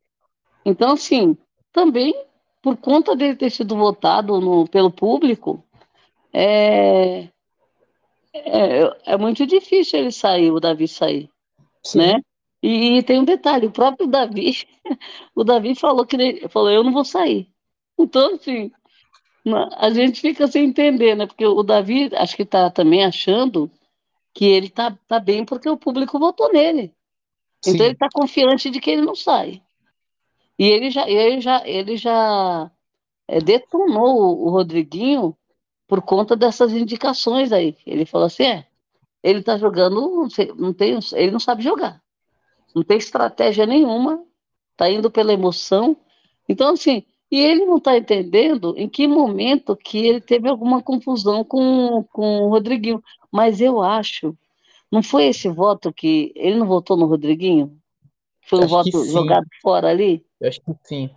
Então, 0.63 0.91
assim, 0.93 1.35
também 1.71 2.13
por 2.61 2.75
conta 2.75 3.15
dele 3.15 3.35
ter 3.35 3.49
sido 3.49 3.75
votado 3.75 4.41
no, 4.41 4.67
pelo 4.67 4.91
público, 4.91 5.63
é, 6.33 7.29
é, 8.33 8.97
é, 9.05 9.17
muito 9.17 9.45
difícil 9.45 9.99
ele 9.99 10.11
sair, 10.11 10.51
o 10.51 10.59
Davi 10.59 10.87
sair, 10.87 11.29
Sim. 11.83 11.99
né? 11.99 12.21
E, 12.61 12.97
e, 12.97 13.03
tem 13.03 13.19
um 13.19 13.23
detalhe, 13.23 13.67
o 13.67 13.71
próprio 13.71 14.07
Davi, 14.07 14.67
o 15.33 15.43
Davi 15.43 15.75
falou 15.75 16.05
que 16.05 16.15
ele, 16.15 16.49
falou, 16.49 16.69
eu 16.69 16.83
não 16.83 16.91
vou 16.91 17.05
sair. 17.05 17.49
Então, 17.97 18.35
assim, 18.35 18.71
a 19.55 19.89
gente 19.89 20.21
fica 20.21 20.47
sem 20.47 20.65
entender, 20.65 21.15
né? 21.15 21.25
Porque 21.25 21.45
o 21.45 21.63
Davi, 21.63 22.09
acho 22.15 22.35
que 22.35 22.43
está 22.43 22.69
também 22.69 23.05
achando 23.05 23.69
que 24.33 24.45
ele 24.45 24.69
tá, 24.69 24.97
tá 25.07 25.19
bem 25.19 25.45
porque 25.45 25.69
o 25.69 25.77
público 25.77 26.19
votou 26.19 26.51
nele. 26.51 26.93
Então, 27.59 27.63
Sim. 27.63 27.71
Então 27.71 27.85
ele 27.85 27.93
está 27.93 28.07
confiante 28.13 28.69
de 28.69 28.79
que 28.79 28.91
ele 28.91 29.01
não 29.01 29.15
sai. 29.15 29.61
E 30.59 30.65
ele 30.65 30.89
já, 30.89 31.07
ele 31.07 31.41
já, 31.41 31.67
ele 31.67 31.97
já 31.97 32.71
é, 33.27 33.39
detonou 33.39 34.39
o 34.45 34.49
Rodriguinho 34.49 35.35
por 35.87 36.01
conta 36.01 36.35
dessas 36.35 36.73
indicações 36.73 37.51
aí. 37.51 37.75
Ele 37.85 38.05
falou 38.05 38.27
assim: 38.27 38.43
é, 38.43 38.67
ele 39.23 39.39
está 39.39 39.57
jogando, 39.57 40.27
não 40.55 40.73
tem, 40.73 40.99
ele 41.13 41.31
não 41.31 41.39
sabe 41.39 41.63
jogar, 41.63 42.01
não 42.75 42.83
tem 42.83 42.97
estratégia 42.97 43.65
nenhuma, 43.65 44.23
está 44.71 44.89
indo 44.89 45.11
pela 45.11 45.33
emoção. 45.33 45.95
Então, 46.49 46.73
assim, 46.73 47.03
e 47.29 47.39
ele 47.39 47.65
não 47.65 47.77
está 47.77 47.97
entendendo 47.97 48.73
em 48.77 48.87
que 48.87 49.07
momento 49.07 49.75
que 49.75 49.97
ele 49.97 50.21
teve 50.21 50.47
alguma 50.47 50.81
confusão 50.81 51.43
com, 51.43 52.03
com 52.11 52.43
o 52.43 52.49
Rodriguinho. 52.49 53.03
Mas 53.31 53.59
eu 53.59 53.81
acho, 53.81 54.35
não 54.91 55.03
foi 55.03 55.25
esse 55.25 55.49
voto 55.49 55.91
que 55.91 56.31
ele 56.35 56.55
não 56.55 56.65
votou 56.65 56.95
no 56.95 57.05
Rodriguinho? 57.05 57.77
Foi 58.41 58.59
um 58.59 58.63
acho 58.63 58.69
voto 58.69 59.05
jogado 59.05 59.45
fora 59.61 59.89
ali? 59.89 60.25
Eu 60.39 60.47
acho 60.47 60.61
que 60.61 60.71
sim. 60.83 61.09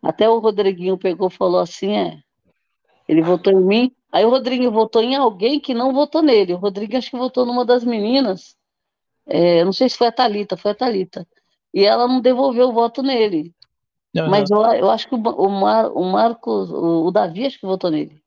Até 0.00 0.28
o 0.28 0.38
Rodriguinho 0.38 0.96
pegou 0.96 1.26
e 1.26 1.32
falou 1.32 1.60
assim, 1.60 1.96
é, 1.96 2.18
ele 3.08 3.20
votou 3.20 3.52
em 3.52 3.64
mim, 3.64 3.92
aí 4.12 4.24
o 4.24 4.30
Rodriguinho 4.30 4.70
votou 4.70 5.02
em 5.02 5.16
alguém 5.16 5.58
que 5.58 5.74
não 5.74 5.92
votou 5.92 6.22
nele. 6.22 6.54
O 6.54 6.58
Rodriguinho 6.58 6.98
acho 6.98 7.10
que 7.10 7.18
votou 7.18 7.44
numa 7.44 7.64
das 7.64 7.82
meninas, 7.82 8.56
é, 9.26 9.64
não 9.64 9.72
sei 9.72 9.88
se 9.88 9.98
foi 9.98 10.06
a 10.06 10.12
Talita, 10.12 10.56
foi 10.56 10.70
a 10.70 10.76
Talita. 10.76 11.26
E 11.74 11.84
ela 11.84 12.06
não 12.06 12.20
devolveu 12.20 12.68
o 12.68 12.72
voto 12.72 13.02
nele. 13.02 13.52
Uhum. 14.22 14.30
Mas 14.30 14.50
eu, 14.50 14.58
eu 14.58 14.90
acho 14.90 15.08
que 15.08 15.14
o, 15.14 15.48
Mar, 15.48 15.90
o 15.92 16.04
Marcos, 16.04 16.70
o, 16.70 17.06
o, 17.06 17.10
Davi, 17.10 17.46
acho 17.46 17.58
que 17.58 17.66
votou 17.66 17.90
nele. 17.90 18.20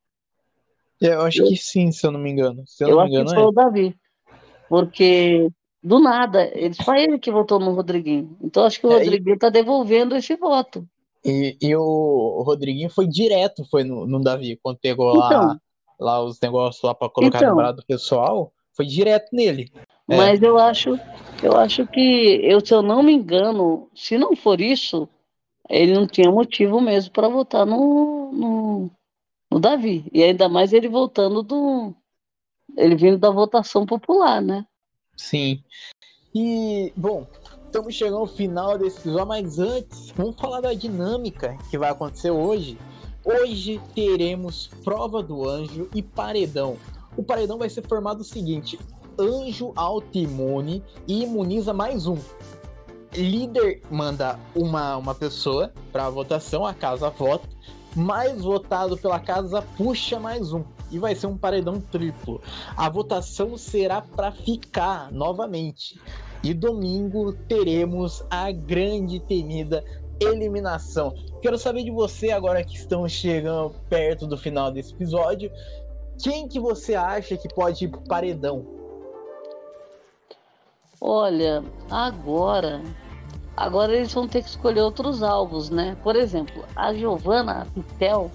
É, 1.01 1.13
eu 1.13 1.21
acho 1.21 1.41
eu, 1.41 1.47
que 1.47 1.55
sim, 1.55 1.91
se 1.91 2.05
eu 2.05 2.11
não 2.11 2.19
me 2.19 2.29
engano. 2.29 2.63
Se 2.65 2.83
eu, 2.83 2.89
eu 2.89 2.95
não 2.97 3.03
me 3.03 3.09
engano, 3.09 3.25
acho 3.25 3.33
que 3.33 3.41
foi 3.41 3.43
é. 3.43 3.47
o 3.47 3.51
Davi. 3.51 3.95
Porque, 4.69 5.49
do 5.83 5.99
nada, 5.99 6.49
ele, 6.53 6.73
só 6.73 6.95
ele 6.95 7.19
que 7.19 7.31
votou 7.31 7.59
no 7.59 7.73
Rodriguinho. 7.73 8.37
Então, 8.41 8.65
acho 8.65 8.79
que 8.79 8.87
o 8.87 8.91
é, 8.91 8.99
Rodriguinho 8.99 9.35
está 9.35 9.49
devolvendo 9.49 10.15
esse 10.15 10.35
voto. 10.35 10.87
E, 11.23 11.57
e 11.61 11.75
o, 11.75 12.43
Rodriguinho 12.45 12.89
foi 12.89 13.07
direto, 13.07 13.65
foi 13.69 13.83
no, 13.83 14.07
no 14.07 14.21
Davi, 14.21 14.59
quando 14.61 14.79
pegou 14.79 15.11
então, 15.11 15.47
lá, 15.47 15.59
lá 15.99 16.23
os 16.23 16.39
negócios 16.41 16.81
lá 16.83 16.95
para 16.95 17.09
colocar 17.09 17.37
então, 17.37 17.55
no 17.55 17.73
do 17.73 17.85
pessoal, 17.85 18.51
foi 18.75 18.85
direto 18.85 19.27
nele. 19.31 19.71
É. 20.09 20.17
Mas 20.17 20.41
eu 20.41 20.57
acho, 20.57 20.99
eu 21.43 21.55
acho 21.55 21.85
que, 21.87 22.39
eu, 22.43 22.65
se 22.65 22.73
eu 22.73 22.81
não 22.81 23.03
me 23.03 23.13
engano, 23.13 23.87
se 23.93 24.17
não 24.17 24.35
for 24.35 24.59
isso, 24.59 25.07
ele 25.69 25.93
não 25.93 26.07
tinha 26.07 26.31
motivo 26.31 26.81
mesmo 26.81 27.11
para 27.11 27.29
votar 27.29 27.65
no, 27.65 28.31
no, 28.31 28.91
no, 29.49 29.59
Davi. 29.59 30.05
E 30.11 30.23
ainda 30.23 30.49
mais 30.49 30.73
ele 30.73 30.87
voltando 30.87 31.43
do. 31.43 31.93
Ele 32.77 32.95
vindo 32.95 33.17
da 33.17 33.29
votação 33.29 33.85
popular, 33.85 34.41
né? 34.41 34.65
Sim. 35.15 35.63
E, 36.33 36.93
bom, 36.95 37.27
estamos 37.65 37.93
chegando 37.93 38.17
ao 38.17 38.27
final 38.27 38.77
desse 38.77 38.99
episódio, 38.99 39.27
mas 39.27 39.59
antes, 39.59 40.11
vamos 40.11 40.39
falar 40.39 40.61
da 40.61 40.73
dinâmica 40.73 41.57
que 41.69 41.77
vai 41.77 41.89
acontecer 41.89 42.31
hoje. 42.31 42.77
Hoje 43.23 43.79
teremos 43.93 44.67
prova 44.83 45.21
do 45.21 45.47
anjo 45.47 45.89
e 45.93 46.01
paredão. 46.01 46.77
O 47.15 47.23
paredão 47.23 47.57
vai 47.57 47.69
ser 47.69 47.85
formado 47.85 48.21
o 48.21 48.25
seguinte: 48.25 48.79
anjo 49.19 49.73
autoimune 49.75 50.81
e 51.07 51.23
imuniza 51.23 51.73
mais 51.73 52.07
um 52.07 52.17
líder 53.13 53.81
manda 53.89 54.39
uma, 54.55 54.97
uma 54.97 55.15
pessoa 55.15 55.73
para 55.91 56.09
votação, 56.09 56.65
a 56.65 56.73
casa 56.73 57.09
vota, 57.09 57.47
mais 57.95 58.41
votado 58.41 58.97
pela 58.97 59.19
casa 59.19 59.61
puxa 59.77 60.19
mais 60.19 60.53
um. 60.53 60.63
E 60.89 60.99
vai 60.99 61.15
ser 61.15 61.27
um 61.27 61.37
paredão 61.37 61.79
triplo. 61.79 62.41
A 62.75 62.89
votação 62.89 63.57
será 63.57 64.01
para 64.01 64.31
ficar 64.31 65.11
novamente. 65.11 65.99
E 66.43 66.53
domingo 66.53 67.33
teremos 67.47 68.23
a 68.29 68.51
grande 68.51 69.19
temida 69.19 69.83
eliminação. 70.19 71.13
Quero 71.41 71.57
saber 71.57 71.83
de 71.83 71.91
você 71.91 72.31
agora 72.31 72.63
que 72.63 72.75
estão 72.75 73.07
chegando 73.07 73.73
perto 73.89 74.27
do 74.27 74.37
final 74.37 74.71
desse 74.71 74.93
episódio. 74.93 75.51
Quem 76.21 76.47
que 76.47 76.59
você 76.59 76.93
acha 76.93 77.37
que 77.37 77.47
pode 77.47 77.85
ir 77.85 77.87
pro 77.87 78.01
paredão? 78.01 78.65
Olha, 80.99 81.63
agora 81.89 82.81
Agora 83.55 83.93
eles 83.93 84.13
vão 84.13 84.27
ter 84.27 84.41
que 84.43 84.49
escolher 84.49 84.81
outros 84.81 85.21
alvos, 85.21 85.69
né? 85.69 85.97
Por 86.01 86.15
exemplo, 86.15 86.63
a 86.75 86.93
Giovanna 86.93 87.67
Pitel, 87.73 88.31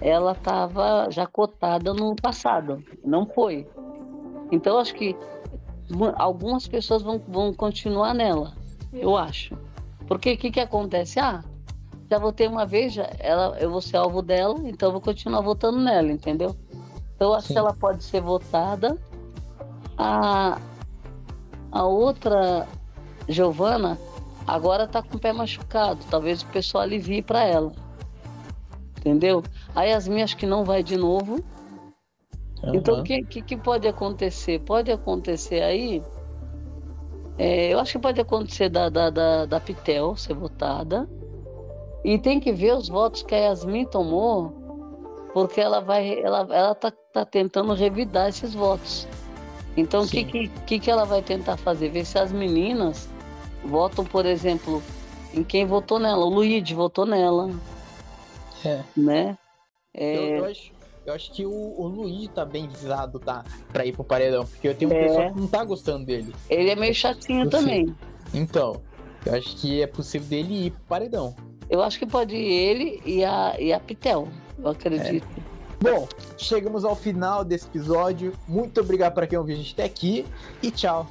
ela 0.00 0.32
estava 0.32 1.10
já 1.10 1.26
cotada 1.26 1.92
no 1.92 2.16
passado, 2.16 2.82
não 3.04 3.26
foi. 3.26 3.66
Então 4.50 4.78
acho 4.78 4.94
que 4.94 5.16
algumas 6.16 6.66
pessoas 6.66 7.02
vão, 7.02 7.20
vão 7.28 7.52
continuar 7.52 8.14
nela, 8.14 8.54
eu 8.92 9.16
acho. 9.16 9.56
Porque 10.06 10.32
o 10.32 10.38
que, 10.38 10.50
que 10.50 10.60
acontece? 10.60 11.18
Ah, 11.18 11.44
já 12.10 12.18
votei 12.18 12.46
uma 12.46 12.64
vez, 12.64 12.94
já, 12.94 13.10
ela, 13.18 13.56
eu 13.58 13.70
vou 13.70 13.80
ser 13.80 13.96
alvo 13.96 14.22
dela, 14.22 14.56
então 14.64 14.88
eu 14.88 14.92
vou 14.92 15.00
continuar 15.00 15.40
votando 15.40 15.78
nela, 15.78 16.10
entendeu? 16.10 16.54
Então 17.14 17.28
eu 17.28 17.34
acho 17.34 17.48
Sim. 17.48 17.54
que 17.54 17.58
ela 17.58 17.74
pode 17.74 18.04
ser 18.04 18.20
votada. 18.20 18.96
A, 19.98 20.60
a 21.72 21.84
outra 21.84 22.66
Giovana 23.28 23.98
agora 24.46 24.86
tá 24.86 25.02
com 25.02 25.16
o 25.16 25.20
pé 25.20 25.32
machucado, 25.32 26.00
talvez 26.08 26.42
o 26.42 26.46
pessoal 26.46 26.84
alivie 26.84 27.22
para 27.22 27.44
ela. 27.44 27.72
Entendeu? 28.98 29.42
A 29.74 29.84
Yasmin 29.84 30.22
acho 30.22 30.36
que 30.36 30.46
não 30.46 30.64
vai 30.64 30.82
de 30.82 30.96
novo. 30.96 31.44
Uhum. 32.62 32.74
Então 32.74 33.00
o 33.00 33.02
que, 33.02 33.22
que, 33.24 33.42
que, 33.42 33.56
pode 33.56 33.86
acontecer? 33.86 34.60
Pode 34.60 34.90
acontecer 34.90 35.62
aí. 35.62 36.02
É, 37.38 37.72
eu 37.72 37.78
acho 37.78 37.92
que 37.92 37.98
pode 37.98 38.20
acontecer 38.20 38.68
da, 38.68 38.88
da, 38.88 39.10
da, 39.10 39.46
da 39.46 39.60
Pitel 39.60 40.16
ser 40.16 40.34
votada. 40.34 41.08
E 42.04 42.18
tem 42.18 42.38
que 42.40 42.52
ver 42.52 42.74
os 42.74 42.88
votos 42.88 43.22
que 43.22 43.34
a 43.34 43.38
Yasmin 43.38 43.84
tomou, 43.86 44.52
porque 45.34 45.60
ela 45.60 45.80
vai. 45.80 46.20
Ela, 46.20 46.46
ela 46.50 46.74
tá, 46.74 46.92
tá 47.12 47.24
tentando 47.24 47.74
revidar 47.74 48.28
esses 48.28 48.54
votos. 48.54 49.06
Então, 49.76 50.04
o 50.04 50.08
que, 50.08 50.24
que, 50.24 50.48
que, 50.48 50.78
que 50.78 50.90
ela 50.90 51.04
vai 51.04 51.20
tentar 51.20 51.56
fazer? 51.56 51.90
Ver 51.90 52.04
se 52.06 52.18
as 52.18 52.32
meninas 52.32 53.08
votam, 53.66 54.04
por 54.04 54.24
exemplo, 54.24 54.82
em 55.34 55.42
quem 55.42 55.66
votou 55.66 55.98
nela. 55.98 56.24
O 56.24 56.28
Luigi 56.28 56.74
votou 56.74 57.04
nela. 57.04 57.50
É. 58.64 58.82
Né? 58.96 59.38
É... 59.92 60.16
Eu, 60.16 60.36
eu, 60.36 60.44
acho, 60.46 60.72
eu 61.06 61.14
acho 61.14 61.32
que 61.32 61.44
o, 61.44 61.50
o 61.50 61.86
Luigi 61.86 62.28
tá 62.28 62.44
bem 62.44 62.68
visado, 62.68 63.18
tá? 63.18 63.44
Pra 63.72 63.84
ir 63.84 63.92
pro 63.92 64.04
paredão. 64.04 64.46
Porque 64.46 64.68
eu 64.68 64.74
tenho 64.74 64.92
é. 64.92 65.02
pessoa 65.04 65.30
que 65.30 65.40
não 65.40 65.46
tá 65.46 65.64
gostando 65.64 66.06
dele. 66.06 66.34
Ele 66.48 66.70
é 66.70 66.76
meio 66.76 66.94
chatinho 66.94 67.48
também. 67.50 67.94
Então, 68.32 68.80
eu 69.24 69.34
acho 69.34 69.56
que 69.56 69.82
é 69.82 69.86
possível 69.86 70.28
dele 70.28 70.66
ir 70.66 70.70
pro 70.70 70.82
paredão. 70.88 71.34
Eu 71.68 71.82
acho 71.82 71.98
que 71.98 72.06
pode 72.06 72.36
ir 72.36 72.52
ele 72.52 73.02
e 73.04 73.24
a, 73.24 73.56
e 73.58 73.72
a 73.72 73.80
Pitel, 73.80 74.28
eu 74.58 74.68
acredito. 74.68 75.26
É. 75.52 75.56
Bom, 75.80 76.08
chegamos 76.38 76.84
ao 76.84 76.96
final 76.96 77.44
desse 77.44 77.66
episódio. 77.66 78.32
Muito 78.48 78.80
obrigado 78.80 79.14
para 79.14 79.26
quem 79.26 79.38
ouviu 79.38 79.54
a 79.54 79.58
gente 79.58 79.74
até 79.74 79.84
aqui 79.84 80.24
e 80.62 80.70
tchau. 80.70 81.06